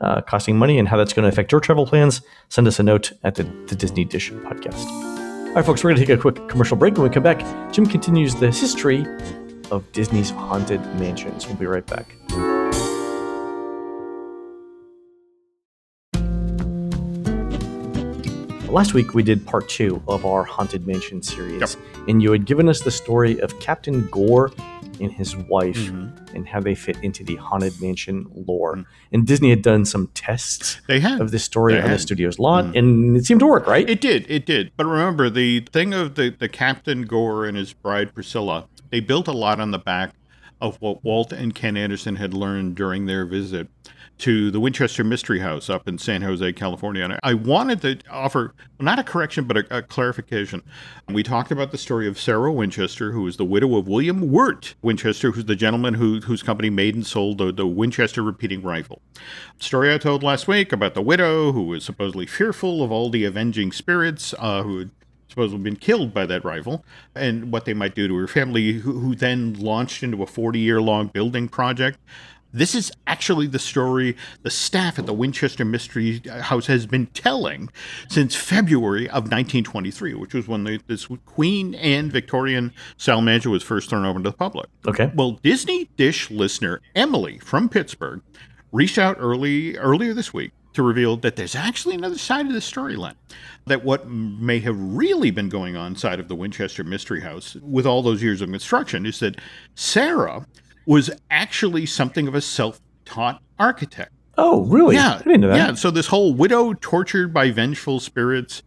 [0.00, 2.82] uh, costing money, and how that's going to affect your travel plans, send us a
[2.82, 4.86] note at the, the Disney Dish podcast.
[5.48, 6.94] All right, folks, we're going to take a quick commercial break.
[6.94, 7.40] When we come back,
[7.72, 9.04] Jim continues the history
[9.70, 11.46] of Disney's haunted mansions.
[11.46, 12.17] We'll be right back.
[18.70, 21.70] Last week, we did part two of our Haunted Mansion series, Yep.
[22.08, 24.52] and you had given us the story of Captain Gore
[25.00, 26.34] and his wife Mhm.
[26.34, 28.76] and how they fit into the Haunted Mansion lore.
[28.76, 28.84] Mm.
[29.12, 31.20] And Disney had done some tests they had.
[31.20, 32.78] of this story They on the studio's lot, Mm.
[32.78, 33.88] and it seemed to work, right?
[33.88, 34.70] It did, it did.
[34.76, 39.28] But remember, the thing of the, the Captain Gore and his bride Priscilla, they built
[39.28, 40.12] a lot on the back
[40.60, 43.68] of what Walt and Ken Anderson had learned during their visit
[44.18, 47.04] to the Winchester Mystery House up in San Jose, California.
[47.04, 50.62] And I- wanted to offer not a correction, but a, a clarification.
[51.08, 54.74] We talked about the story of Sarah Winchester, who was the widow of William Wirt
[54.82, 59.00] Winchester, who's the gentleman who, whose company made and sold the, the Winchester repeating rifle.
[59.58, 63.24] Story I told last week about the widow who was supposedly fearful of all the
[63.24, 64.90] avenging spirits uh, who had
[65.28, 68.98] supposedly been killed by that rifle and what they might do to her family, who,
[68.98, 71.98] who then launched into a 40 year long building project.
[72.52, 77.68] This is actually the story the staff at the Winchester Mystery House has been telling
[78.08, 83.90] since February of 1923, which was when the, this Queen Anne Victorian Salamander was first
[83.90, 84.68] thrown open to the public.
[84.86, 85.12] Okay.
[85.14, 88.22] Well, Disney Dish listener Emily from Pittsburgh
[88.72, 92.60] reached out early earlier this week to reveal that there's actually another side of the
[92.60, 93.14] storyline.
[93.66, 97.86] That what may have really been going on inside of the Winchester Mystery House with
[97.86, 99.40] all those years of construction is that
[99.74, 100.46] Sarah
[100.88, 104.10] was actually something of a self-taught architect.
[104.38, 104.94] Oh, really?
[104.94, 105.56] Yeah, I didn't know that.
[105.56, 108.62] Yeah, so this whole widow tortured by vengeful spirits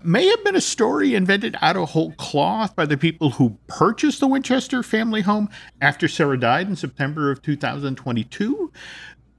[0.00, 4.20] may have been a story invented out of whole cloth by the people who purchased
[4.20, 5.48] the Winchester family home
[5.80, 8.72] after Sarah died in September of 2022,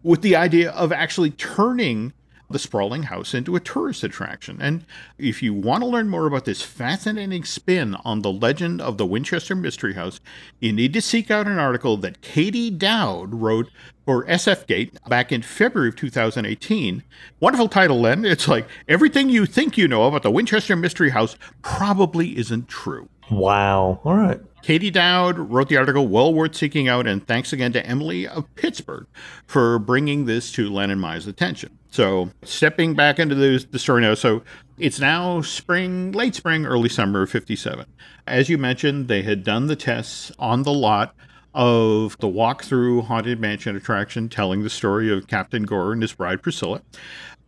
[0.04, 2.12] with the idea of actually turning
[2.50, 4.58] the sprawling house into a tourist attraction.
[4.62, 4.86] And
[5.18, 9.06] if you want to learn more about this fascinating spin on the legend of the
[9.06, 10.20] Winchester Mystery House,
[10.60, 13.70] you need to seek out an article that Katie Dowd wrote
[14.06, 17.04] for SFGate back in February of 2018.
[17.40, 18.24] Wonderful title, Len.
[18.24, 23.10] It's like everything you think you know about the Winchester Mystery House probably isn't true.
[23.30, 24.00] Wow.
[24.06, 24.40] All right.
[24.62, 28.54] Katie Dowd wrote the article, well worth seeking out, and thanks again to Emily of
[28.56, 29.08] Pittsburgh
[29.46, 31.78] for bringing this to Len and Mai's attention.
[31.98, 34.44] So, stepping back into the, the story now, so
[34.78, 37.88] it's now spring, late spring, early summer of 57.
[38.28, 41.16] As you mentioned, they had done the tests on the lot
[41.56, 46.44] of the walk-through Haunted Mansion attraction telling the story of Captain Gore and his bride
[46.44, 46.84] Priscilla.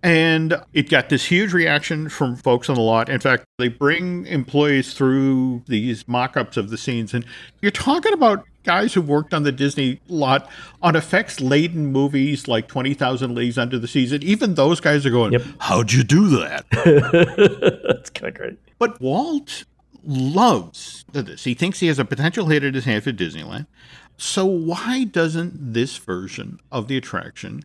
[0.02, 3.08] And it got this huge reaction from folks on the lot.
[3.08, 7.14] In fact, they bring employees through these mock ups of the scenes.
[7.14, 7.24] And
[7.62, 10.50] you're talking about guys who worked on the Disney lot
[10.82, 13.90] on effects laden movies like 20,000 Leagues Under the.
[14.12, 15.42] And even those guys are going, Yep.
[15.60, 16.66] How'd you do that?
[17.88, 18.60] That's kind of great.
[18.78, 19.66] But Walt
[20.04, 21.44] loves this.
[21.44, 23.68] He thinks he has a potential hit at his hand for Disneyland.
[24.18, 27.64] So why doesn't this version of the attraction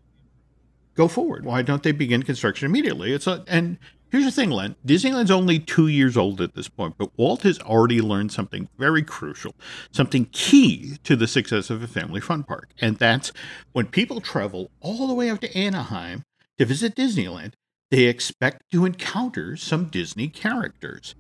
[0.95, 1.45] go forward?
[1.45, 3.13] Why don't they begin construction immediately?
[3.13, 3.79] It's a, and
[4.15, 4.77] Here's the thing, Len.
[4.87, 9.03] Disneyland's only two years old at this point, but Walt has already learned something very
[9.03, 9.57] crucial,
[9.91, 12.69] something key to the success of a family fun park.
[12.81, 13.33] And that's
[13.73, 16.23] when people travel all the way out to Anaheim
[16.59, 17.55] to visit Disneyland,
[17.91, 21.17] they expect to encounter some Disney characters.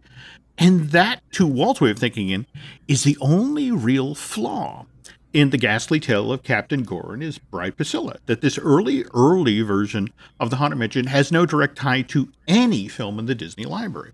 [0.56, 2.46] And that, to Walt's way of thinking in,
[2.86, 4.86] is the only real flaw
[5.34, 9.60] in the ghastly tale of Captain Gore and his bride Priscilla, that this early, early
[9.62, 13.64] version of the Haunted Mansion has no direct tie to any film in the Disney
[13.64, 14.12] library.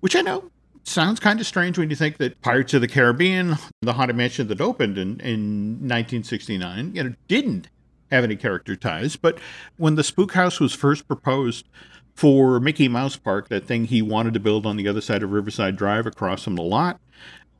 [0.00, 0.50] Which I know
[0.82, 4.48] sounds kind of strange when you think that Pirates of the Caribbean, the Haunted Mansion
[4.48, 7.68] that opened in, in 1969, you know, didn't
[8.10, 9.14] have any character ties.
[9.14, 9.38] But
[9.76, 11.68] when the Spook House was first proposed
[12.14, 15.30] for Mickey Mouse Park, that thing he wanted to build on the other side of
[15.30, 16.98] Riverside Drive across from the lot,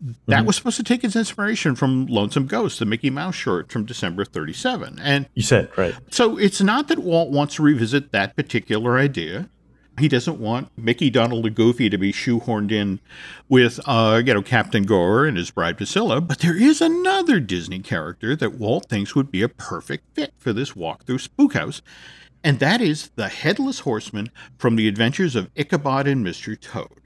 [0.01, 0.47] that mm-hmm.
[0.47, 4.25] was supposed to take its inspiration from Lonesome Ghost, the Mickey Mouse short from December
[4.25, 4.99] 37.
[5.03, 5.95] And you said, right.
[6.11, 9.49] So it's not that Walt wants to revisit that particular idea.
[9.99, 13.01] He doesn't want Mickey, Donald, and Goofy to be shoehorned in
[13.49, 16.21] with, uh, you know, Captain Gore and his bride Priscilla.
[16.21, 20.53] But there is another Disney character that Walt thinks would be a perfect fit for
[20.53, 21.81] this walk through Spook House,
[22.45, 26.61] and that is the Headless Horseman from the Adventures of Ichabod and Mr.
[26.61, 27.01] Toad.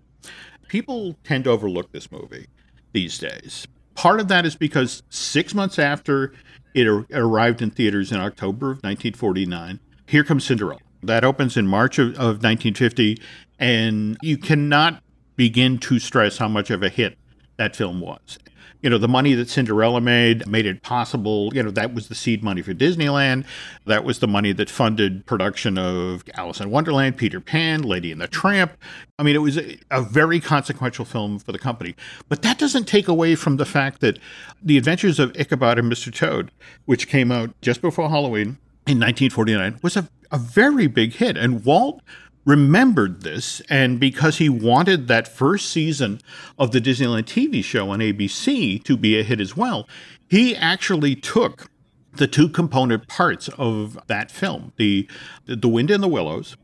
[0.66, 2.48] People tend to overlook this movie
[2.92, 3.66] these days.
[3.94, 6.32] Part of that is because six months after
[6.74, 10.80] it arrived in theaters in October of 1949, here comes Cinderella.
[11.02, 13.20] That opens in March of, of 1950,
[13.58, 15.02] and you cannot
[15.36, 17.16] begin to stress how much of a hit
[17.56, 18.38] that film was
[18.82, 21.50] you know, the money that Cinderella made made it possible.
[21.54, 23.44] You know, that was the seed money for Disneyland.
[23.86, 28.20] That was the money that funded production of Alice in Wonderland, Peter Pan, Lady and
[28.20, 28.72] the Tramp.
[29.18, 31.94] I mean, it was a, a very consequential film for the company.
[32.28, 34.18] But that doesn't take away from the fact that
[34.62, 36.14] The Adventures of Ichabod and Mr.
[36.14, 36.50] Toad,
[36.86, 41.36] which came out just before Halloween in 1949, was a, a very big hit.
[41.36, 42.00] And Walt
[42.44, 46.20] remembered this, and because he wanted that first season
[46.58, 49.88] of the Disneyland TV show on ABC to be a hit as well,
[50.28, 51.69] he actually took
[52.14, 55.08] the two component parts of that film the
[55.46, 56.56] the wind in the willows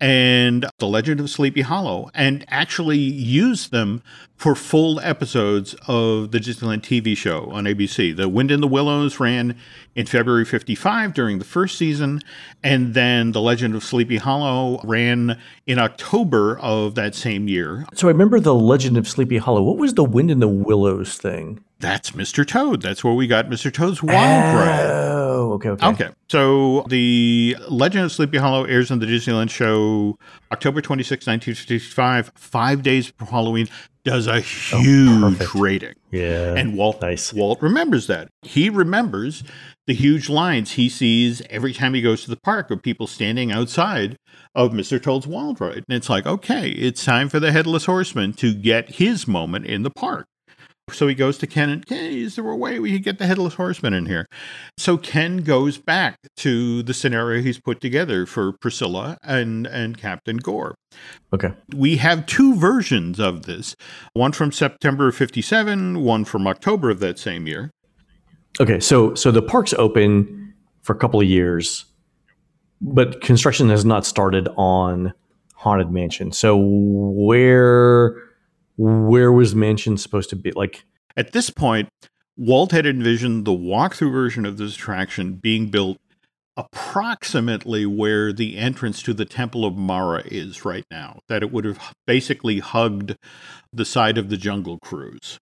[0.00, 4.02] and the legend of sleepy hollow and actually used them
[4.36, 9.18] for full episodes of the disneyland tv show on abc the wind in the willows
[9.18, 9.56] ran
[9.94, 12.20] in February 55 during the first season.
[12.62, 17.86] And then The Legend of Sleepy Hollow ran in October of that same year.
[17.94, 19.62] So I remember The Legend of Sleepy Hollow.
[19.62, 21.62] What was the Wind in the Willows thing?
[21.82, 22.46] That's Mr.
[22.46, 22.80] Toad.
[22.80, 23.72] That's where we got Mr.
[23.72, 25.86] Toad's wild Oh, okay, okay.
[25.88, 26.08] Okay.
[26.30, 30.16] So the Legend of Sleepy Hollow airs on the Disneyland show
[30.52, 33.68] October 26, 1955, five days before Halloween
[34.04, 35.94] does a oh, huge oh, rating.
[36.12, 36.54] Yeah.
[36.54, 37.32] And Walt nice.
[37.32, 38.28] Walt remembers that.
[38.42, 39.42] He remembers
[39.88, 43.50] the huge lines he sees every time he goes to the park of people standing
[43.50, 44.16] outside
[44.54, 45.02] of Mr.
[45.02, 45.84] Toad's Wild Ride.
[45.88, 49.82] And it's like, okay, it's time for the headless horseman to get his moment in
[49.82, 50.28] the park.
[50.90, 53.26] So he goes to Ken and Ken, is there a way we could get the
[53.26, 54.26] headless horseman in here?
[54.76, 60.38] So Ken goes back to the scenario he's put together for Priscilla and, and Captain
[60.38, 60.74] Gore.
[61.32, 61.52] Okay.
[61.74, 63.76] We have two versions of this
[64.14, 67.70] one from September of 57, one from October of that same year.
[68.60, 71.86] Okay, so so the park's open for a couple of years,
[72.82, 75.14] but construction has not started on
[75.54, 76.32] Haunted Mansion.
[76.32, 78.14] So where
[78.76, 80.52] where was Mansion supposed to be?
[80.52, 80.84] Like
[81.16, 81.88] at this point,
[82.36, 85.98] Walt had envisioned the walkthrough version of this attraction being built
[86.56, 91.20] approximately where the entrance to the Temple of Mara is right now.
[91.28, 93.16] That it would have basically hugged
[93.72, 95.38] the side of the Jungle Cruise.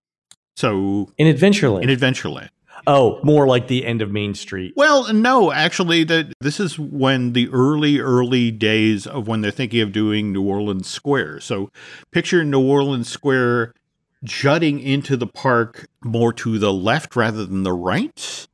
[0.57, 1.83] So in Adventureland.
[1.83, 2.51] In Adventureland.
[2.87, 4.73] Oh, more like the end of Main Street.
[4.77, 9.81] Well, no, actually, that this is when the early, early days of when they're thinking
[9.81, 11.41] of doing New Orleans Square.
[11.41, 11.71] So,
[12.11, 13.75] picture New Orleans Square
[14.25, 18.47] jutting into the park more to the left rather than the right.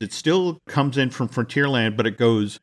[0.00, 2.60] It still comes in from Frontierland, but it goes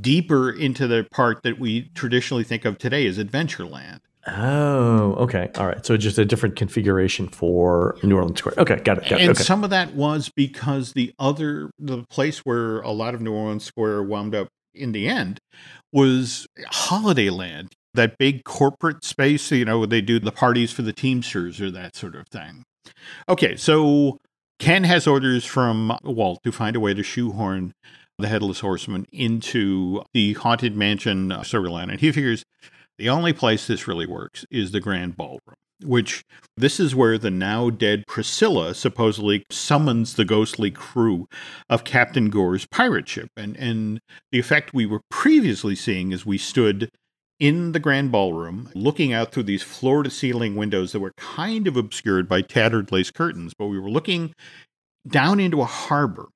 [0.00, 4.00] deeper into the part that we traditionally think of today as Adventureland.
[4.36, 5.50] Oh, okay.
[5.56, 5.84] All right.
[5.84, 8.54] So just a different configuration for New Orleans Square.
[8.58, 9.08] Okay, got it.
[9.08, 9.42] Got and okay.
[9.42, 13.64] some of that was because the other, the place where a lot of New Orleans
[13.64, 15.40] Square wound up in the end
[15.92, 20.92] was Holiday Land, that big corporate space, you know, they do the parties for the
[20.92, 22.64] Teamsters or that sort of thing.
[23.28, 24.18] Okay, so
[24.58, 27.72] Ken has orders from Walt to find a way to shoehorn
[28.18, 31.90] the Headless Horseman into the Haunted Mansion uh, storyline.
[31.90, 32.44] And he figures
[32.98, 36.24] the only place this really works is the Grand Ballroom, which
[36.56, 41.28] this is where the now dead Priscilla supposedly summons the ghostly crew
[41.70, 43.28] of Captain Gore's pirate ship.
[43.36, 44.00] And, and
[44.32, 46.90] the effect we were previously seeing as we stood
[47.38, 51.68] in the grand ballroom, looking out through these floor to ceiling windows that were kind
[51.68, 54.34] of obscured by tattered lace curtains, but we were looking
[55.06, 56.26] down into a harbor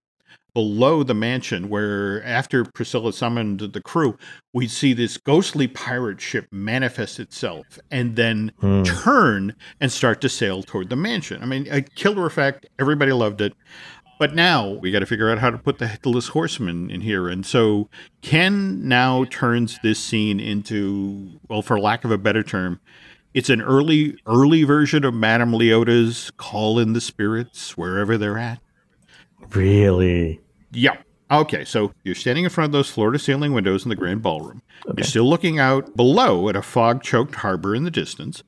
[0.54, 4.16] below the mansion where after Priscilla summoned the crew,
[4.52, 8.82] we'd see this ghostly pirate ship manifest itself and then Hmm.
[8.82, 11.42] turn and start to sail toward the mansion.
[11.42, 12.66] I mean, a killer effect.
[12.78, 13.54] Everybody loved it.
[14.18, 17.28] But now we got to figure out how to put the headless horseman in here.
[17.28, 17.88] And so
[18.20, 22.78] Ken now turns this scene into, well, for lack of a better term,
[23.34, 28.60] it's an early, early version of Madame Leota's call in the spirits wherever they're at.
[29.50, 30.40] Really?
[30.72, 30.96] Yeah.
[31.30, 34.22] Okay, so you're standing in front of those floor to ceiling windows in the grand
[34.22, 34.62] ballroom.
[34.96, 38.42] You're still looking out below at a fog choked harbor in the distance.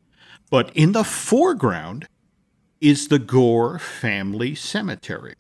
[0.51, 2.09] But in the foreground
[2.82, 5.34] is the Gore family cemetery.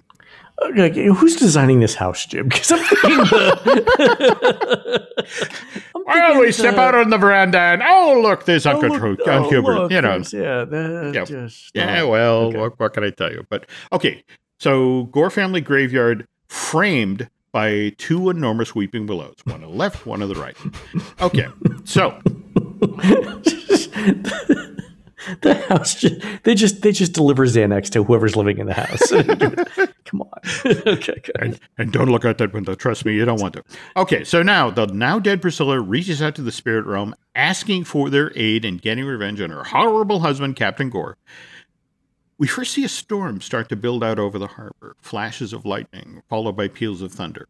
[0.62, 2.48] Okay, okay, who's designing this house, Jim?
[2.48, 5.08] Because I'm thinking the.
[5.96, 8.88] I'm Well, thinking we step out on the veranda and oh, look, there's Oh, Uncle,
[8.90, 9.74] look- Tru- oh, Uncle Hubert.
[9.74, 11.26] look, you know, yeah, Yep.
[11.28, 11.70] just.
[11.74, 12.58] Yeah, oh, well, okay.
[12.58, 13.44] what, what can I tell you?
[13.50, 14.22] But okay,
[14.64, 20.22] so Gore family graveyard framed by two enormous weeping willows, one on the left, one
[20.22, 20.56] on the right.
[21.20, 21.48] Okay,
[21.84, 22.18] so
[25.42, 25.96] the house.
[25.96, 29.10] Just, they just they just deliver Xanax to whoever's living in the house.
[30.06, 30.40] Come on.
[30.86, 31.36] okay, good.
[31.40, 32.74] and, and don't look out that window.
[32.74, 33.64] Trust me, you don't want to.
[33.98, 38.08] Okay, so now the now dead Priscilla reaches out to the spirit realm, asking for
[38.08, 41.18] their aid in getting revenge on her horrible husband, Captain Gore.
[42.36, 46.22] We first see a storm start to build out over the harbor, flashes of lightning,
[46.28, 47.48] followed by peals of thunder.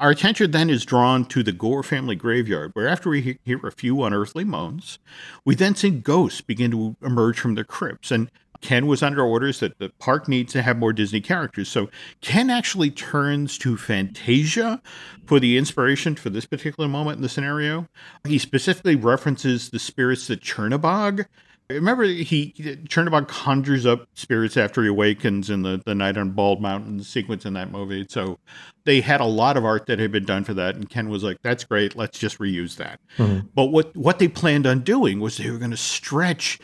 [0.00, 3.70] Our attention then is drawn to the Gore family graveyard, where after we hear a
[3.70, 4.98] few unearthly moans,
[5.44, 8.10] we then see ghosts begin to emerge from their crypts.
[8.10, 8.30] And
[8.60, 11.68] Ken was under orders that the park needs to have more Disney characters.
[11.68, 11.88] So
[12.20, 14.82] Ken actually turns to Fantasia
[15.24, 17.86] for the inspiration for this particular moment in the scenario.
[18.26, 21.26] He specifically references the spirits that Chernabog.
[21.74, 22.52] Remember, he
[22.88, 27.44] Chernabog conjures up spirits after he awakens in the, the Night on Bald Mountain sequence
[27.44, 28.06] in that movie.
[28.08, 28.38] So
[28.84, 31.22] they had a lot of art that had been done for that, and Ken was
[31.22, 33.48] like, "That's great, let's just reuse that." Mhm.
[33.54, 36.58] But what what they planned on doing was they were going to stretch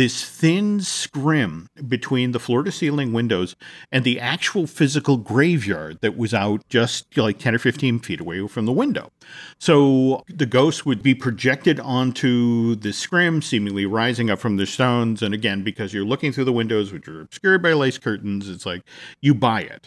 [0.00, 3.54] this thin scrim between the floor to ceiling windows
[3.92, 8.48] and the actual physical graveyard that was out just like 10 or 15 feet away
[8.48, 9.12] from the window.
[9.58, 15.20] So the ghosts would be projected onto the scrim, seemingly rising up from the stones.
[15.20, 18.64] And again, because you're looking through the windows, which are obscured by lace curtains, it's
[18.64, 18.80] like
[19.20, 19.86] you buy it.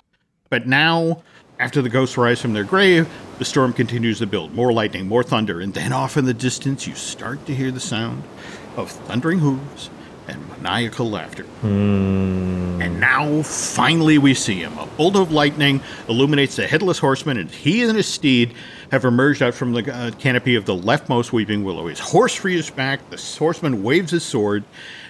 [0.51, 1.24] But now,
[1.57, 3.09] after the ghosts rise from their grave,
[3.39, 4.53] the storm continues to build.
[4.53, 7.80] More lightning, more thunder, and then off in the distance, you start to hear the
[7.80, 8.24] sound
[8.78, 9.89] of thundering hooves
[10.28, 11.46] and maniacal laughter.
[11.64, 14.78] And now, finally, we see him.
[14.78, 18.54] A bolt of lightning illuminates the headless horseman, and he and his steed
[18.92, 21.88] have emerged out from the uh, canopy of the leftmost weeping willow.
[21.88, 24.64] His horse his back, the horseman waves his sword,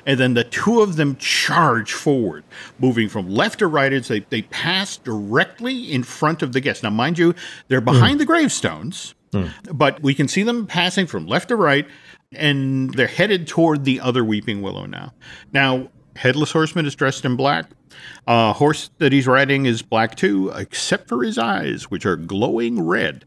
[0.05, 2.43] and then the two of them charge forward,
[2.79, 6.83] moving from left to right as they, they pass directly in front of the guests.
[6.83, 7.33] Now, mind you,
[7.69, 9.15] they're behind the gravestones,
[9.71, 11.87] but we can see them passing from left to right,
[12.35, 15.13] and they're headed toward the other weeping willow now.
[15.51, 17.71] Now, Headless Horseman is dressed in black.
[18.27, 22.81] Uh, horse that he's riding is black too, except for his eyes, which are glowing
[22.81, 23.25] red.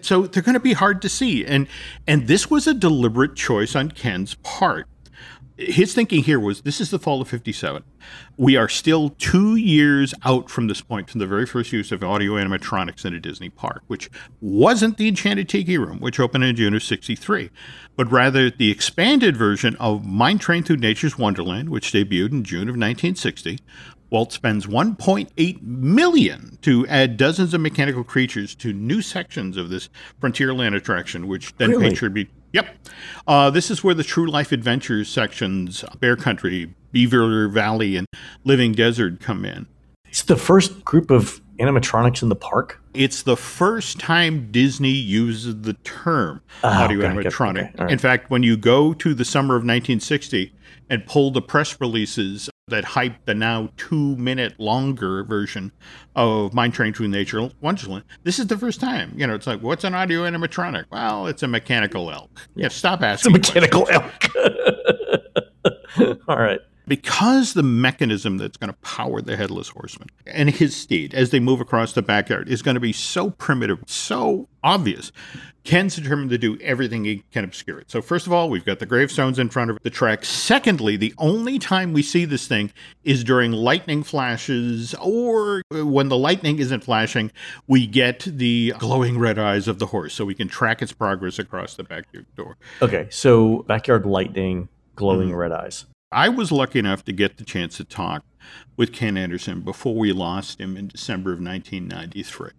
[0.00, 1.66] So they're going to be hard to see, and
[2.06, 4.86] and this was a deliberate choice on Ken's part.
[5.58, 7.82] His thinking here was this is the fall of 57.
[8.36, 12.04] We are still two years out from this point, from the very first use of
[12.04, 14.08] audio animatronics in a Disney park, which
[14.40, 17.50] wasn't the Enchanted Tiki Room, which opened in June of 63,
[17.96, 22.68] but rather the expanded version of Mine Train Through Nature's Wonderland, which debuted in June
[22.68, 23.58] of 1960.
[24.10, 29.88] Walt spends 1.8 million to add dozens of mechanical creatures to new sections of this
[30.22, 31.88] Frontierland attraction, which then Really?
[31.90, 32.28] paid tribute.
[32.52, 32.88] Yep,
[33.26, 38.06] uh, this is where the True Life Adventures sections, Bear Country, Beaver Valley, and
[38.44, 39.66] Living Desert come in.
[40.08, 42.80] It's the first group of animatronics in the park.
[42.94, 47.58] It's the first time Disney uses the term Oh, audio okay, animatronic.
[47.68, 47.92] okay, all right.
[47.92, 50.54] In fact, when you go to the summer of 1960
[50.88, 55.72] and pull the press releases that hyped the now two minute longer version
[56.16, 59.12] of Mine Train Through Nature Wonderland, this is the first time.
[59.16, 60.84] You know, it's like, what's an audio animatronic?
[60.90, 62.46] Well, it's a mechanical elk.
[62.54, 63.32] Yeah, stop It's a asking.
[63.32, 64.24] mechanical elk.
[66.28, 66.60] All right.
[66.88, 71.40] Because the mechanism that's going to power the headless horseman and his steed as they
[71.40, 75.12] move across the backyard is going to be so primitive, so obvious,
[75.64, 77.90] Ken's determined to do everything he can obscure it.
[77.90, 80.24] So, first of all, we've got the gravestones in front of the track.
[80.24, 82.72] Secondly, the only time we see this thing
[83.04, 87.30] is during lightning flashes, or uh, when the lightning isn't flashing,
[87.66, 91.38] we get the glowing red eyes of the horse so we can track its progress
[91.38, 92.56] across the backyard door.
[92.80, 95.36] Okay, so backyard lightning, glowing mm-hmm.
[95.36, 95.84] red eyes.
[96.10, 98.24] I was lucky enough to get the chance to talk
[98.76, 102.50] with Ken Anderson before we lost him in December of 1993.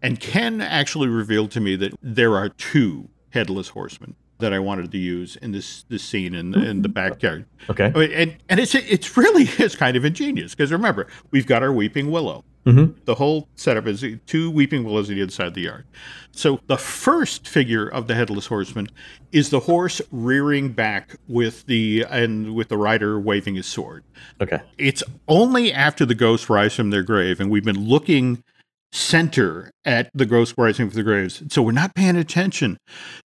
[0.00, 4.92] And Ken actually revealed to me that there are two headless horsemen that I wanted
[4.92, 7.46] to use in this this scene in the, in the backyard.
[7.70, 7.86] Okay.
[7.94, 11.62] I mean, and and it's it's really is kind of ingenious because remember we've got
[11.62, 12.44] our weeping willow.
[12.66, 12.94] Mhm.
[13.06, 15.84] The whole setup is two weeping willows on the other side of the yard.
[16.30, 18.86] So the first figure of the headless horseman
[19.32, 24.04] is the horse rearing back with the and with the rider waving his sword.
[24.40, 24.60] Okay.
[24.78, 28.44] It's only after the ghosts rise from their grave, and we've been looking
[28.92, 31.42] center at the ghosts rising from the graves.
[31.50, 32.76] So we're not paying attention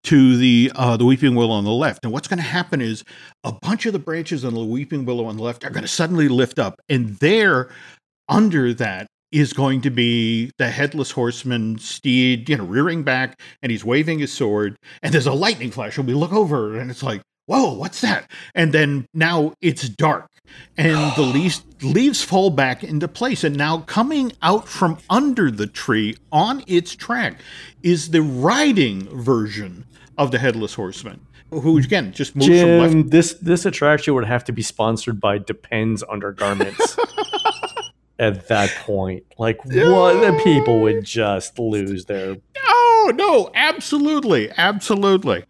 [0.06, 2.04] to the uh, the weeping willow on the left.
[2.04, 3.04] And what's going to happen is
[3.44, 5.88] a bunch of the branches on the weeping willow on the left are going to
[5.88, 7.70] suddenly lift up, and there,
[8.30, 9.08] under that.
[9.30, 14.20] Is going to be the headless horseman steed, you know, rearing back, and he's waving
[14.20, 17.74] his sword, and there's a lightning flash, and we look over, and it's like, whoa,
[17.74, 18.30] what's that?
[18.54, 20.30] And then now it's dark
[20.78, 23.44] and the leaves, leaves fall back into place.
[23.44, 27.40] And now coming out from under the tree on its track
[27.82, 29.86] is the riding version
[30.18, 32.94] of the Headless Horseman, who again just moves from left.
[32.94, 36.98] Jim, this this attraction would have to be sponsored by Depends Undergarments.
[38.20, 42.38] At that point, like what the people would just lose their
[43.08, 44.52] Oh, no, absolutely.
[44.58, 45.46] Absolutely.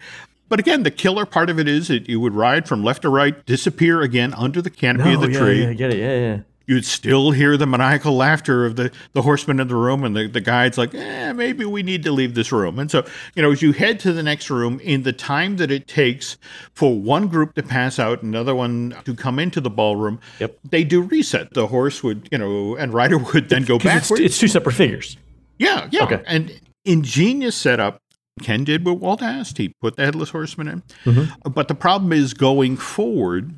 [0.49, 3.09] But again, the killer part of it is that you would ride from left to
[3.09, 5.63] right, disappear again under the canopy of the yeah, tree.
[5.63, 5.97] Yeah, I get it.
[5.99, 6.39] Yeah, yeah.
[6.67, 10.27] you'd still hear the maniacal laughter of the, the horseman in the room, and the,
[10.27, 12.77] the guide's like, eh, maybe we need to leave this room.
[12.79, 15.69] And so, you know, as you head to the next room, in the time that
[15.71, 16.37] it takes
[16.73, 20.57] for one group to pass out, another one to come into the ballroom, Yep.
[20.69, 21.53] they do reset.
[21.53, 24.75] The horse would, you know, and rider would then go 'Cause it's, it's two separate
[24.75, 25.17] figures.
[25.59, 26.03] Yeah, yeah.
[26.03, 26.21] Okay.
[26.25, 28.01] And ingenious setup.
[28.41, 29.57] Ken did what Walt asked.
[29.57, 30.83] He put the headless horseman in.
[31.05, 31.49] Mm-hmm.
[31.49, 33.57] But the problem is going forward,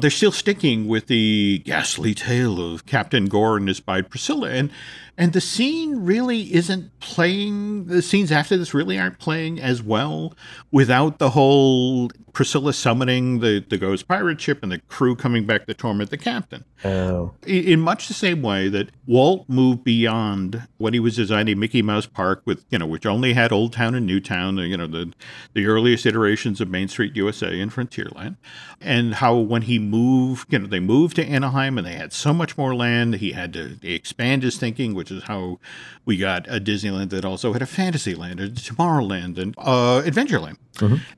[0.00, 4.50] they're still sticking with the ghastly tale of Captain Gore and his bride Priscilla.
[4.50, 4.70] And
[5.16, 10.34] and the scene really isn't playing the scenes after this really aren't playing as well
[10.72, 15.66] without the whole Priscilla summoning the, the ghost pirate ship and the crew coming back
[15.66, 16.64] to torment the captain.
[16.84, 21.60] Oh, i- in much the same way that Walt moved beyond when he was designing
[21.60, 24.76] Mickey Mouse Park with you know which only had Old Town and New Town you
[24.76, 25.12] know the
[25.52, 28.36] the earliest iterations of Main Street USA and Frontierland
[28.80, 32.34] and how when he moved you know they moved to Anaheim and they had so
[32.34, 35.58] much more land he had to expand his thinking which is how
[36.04, 40.56] we got a Disneyland that also had a Fantasyland a Tomorrowland and uh, Adventureland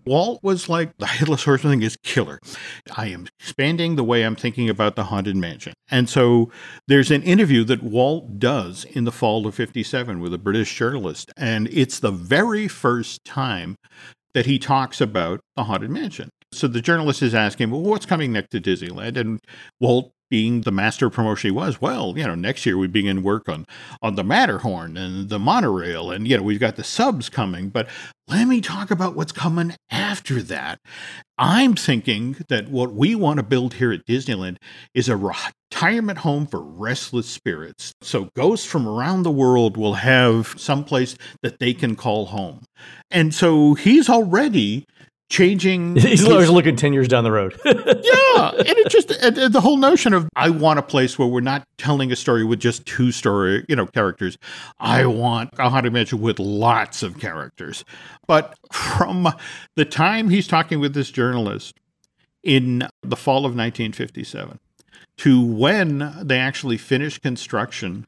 [0.05, 2.41] Walt was like, the Headless Horseman thing is killer.
[2.97, 5.73] I am expanding the way I'm thinking about the Haunted Mansion.
[5.91, 6.51] And so
[6.89, 11.33] there's an interview that Walt does in the fall of 57 with a British journalist.
[11.37, 13.77] And it's the very first time
[14.35, 16.29] that he talks about the Haunted Mansion.
[16.53, 19.17] So the journalist is asking, well, what's coming next to Disneyland?
[19.17, 19.41] And
[19.81, 23.49] Walt being the master promotion he was, well, you know, next year we begin work
[23.49, 23.67] on
[24.03, 27.69] on the Matterhorn and the monorail, and you know, we've got the subs coming.
[27.69, 27.89] But
[28.29, 30.81] let me talk about what's coming after that.
[31.39, 34.57] I'm thinking that what we want to build here at Disneyland
[34.95, 37.93] is a retirement home for restless spirits.
[38.03, 42.65] So ghosts from around the world will have some place that they can call home.
[43.11, 44.87] And so he's already
[45.29, 47.59] changing he's his- always looking ten years down the road.
[47.65, 51.29] yeah, and it just and, and the whole notion of I want a place where
[51.29, 54.39] we're not telling a story with just two story, you know, characters.
[54.79, 57.85] I want a haunted mansion with lots of characters.
[58.27, 59.29] But from
[59.77, 61.77] the time he's talking with this journalist
[62.43, 64.59] in the fall of 1957
[65.19, 68.07] to when they actually finished construction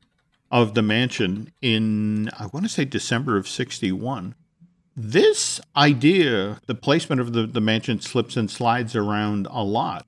[0.50, 4.34] of the mansion in I want to say December of 61
[4.98, 10.04] this idea, the placement of the, the mansion slips and slides around a lot.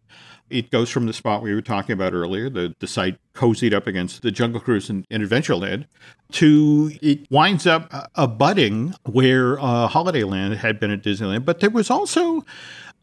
[0.51, 3.87] It goes from the spot we were talking about earlier, the, the site cozied up
[3.87, 5.87] against the Jungle Cruise and, and Adventureland,
[6.33, 11.45] to it winds up uh, abutting where uh, Holidayland had been at Disneyland.
[11.45, 12.45] But there was also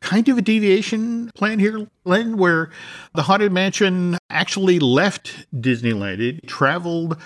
[0.02, 2.70] kind of a deviation plan here, Len, where
[3.14, 6.20] the Haunted Mansion actually left Disneyland.
[6.20, 7.18] It traveled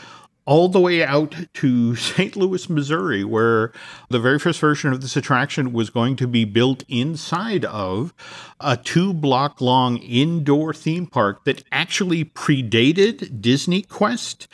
[0.46, 2.36] all the way out to St.
[2.36, 3.72] Louis, Missouri, where
[4.10, 8.14] the very first version of this attraction was going to be built inside of
[8.60, 14.48] a two block long indoor theme park that actually predated Disney Quest.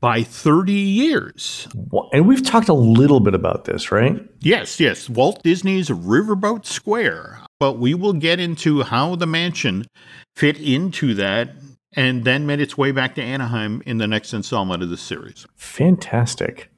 [0.00, 1.66] by 30 years.
[2.12, 4.20] And we've talked a little bit about this, right?
[4.38, 5.08] Yes, yes.
[5.10, 7.40] Walt Disney's Riverboat Square.
[7.58, 9.86] But we will get into how the mansion
[10.36, 11.50] fit into that
[11.94, 15.46] and then made its way back to Anaheim in the next installment of the series.
[15.56, 16.70] Fantastic.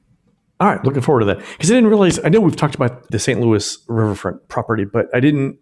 [0.59, 1.39] All right, looking forward to that.
[1.39, 3.39] Because I didn't realize, I know we've talked about the St.
[3.39, 5.57] Louis riverfront property, but I didn't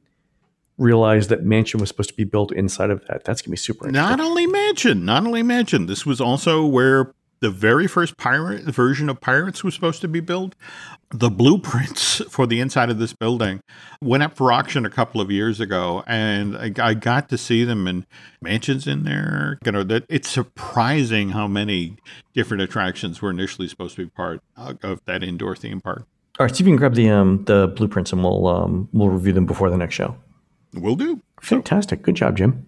[0.77, 3.23] realize that mansion was supposed to be built inside of that.
[3.23, 5.85] That's going to be super Not only mansion, not only mansion.
[5.85, 10.19] This was also where the very first pirate version of Pirates was supposed to be
[10.19, 10.55] built.
[11.11, 13.61] The blueprints for the inside of this building
[14.01, 17.63] went up for auction a couple of years ago, and I, I got to see
[17.63, 18.05] them and
[18.41, 19.57] mansions in there.
[19.65, 21.97] You know that it's surprising how many
[22.33, 26.05] different attractions were initially supposed to be part of that indoor theme park.
[26.39, 29.33] All right, so you can grab the um, the blueprints and we'll um, we'll review
[29.33, 30.15] them before the next show.
[30.73, 31.21] We'll do.
[31.41, 32.01] Fantastic.
[32.01, 32.65] Good job, Jim.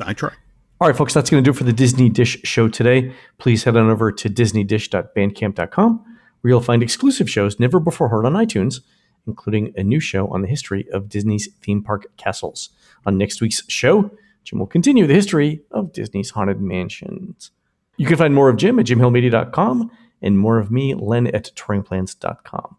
[0.00, 0.32] I try.
[0.80, 3.12] All right, folks, that's going to do it for the Disney Dish show today.
[3.38, 6.04] Please head on over to disneydish.bandcamp.com
[6.44, 8.80] where you'll find exclusive shows never before heard on iTunes,
[9.26, 12.68] including a new show on the history of Disney's theme park castles.
[13.06, 14.10] On next week's show,
[14.42, 17.50] Jim will continue the history of Disney's haunted mansions.
[17.96, 22.76] You can find more of Jim at jimhillmedia.com and more of me, Len, at touringplans.com.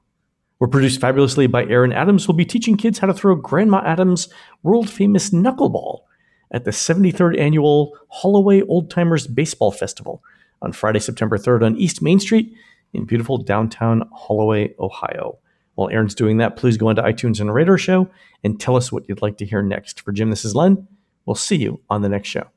[0.59, 4.29] We're produced fabulously by Aaron Adams, who'll be teaching kids how to throw Grandma Adams'
[4.61, 6.01] world famous knuckleball
[6.55, 10.23] at the 73rd annual Holloway Old Timers Baseball Festival
[10.61, 12.55] on Friday, September 3rd on East Main Street
[12.93, 15.37] in beautiful downtown Holloway, Ohio.
[15.75, 18.09] While Aaron's doing that, please go into iTunes and Radar show
[18.41, 19.99] and tell us what you'd like to hear next.
[19.99, 20.87] For Jim, this is Len.
[21.25, 22.47] We'll see you on the next show.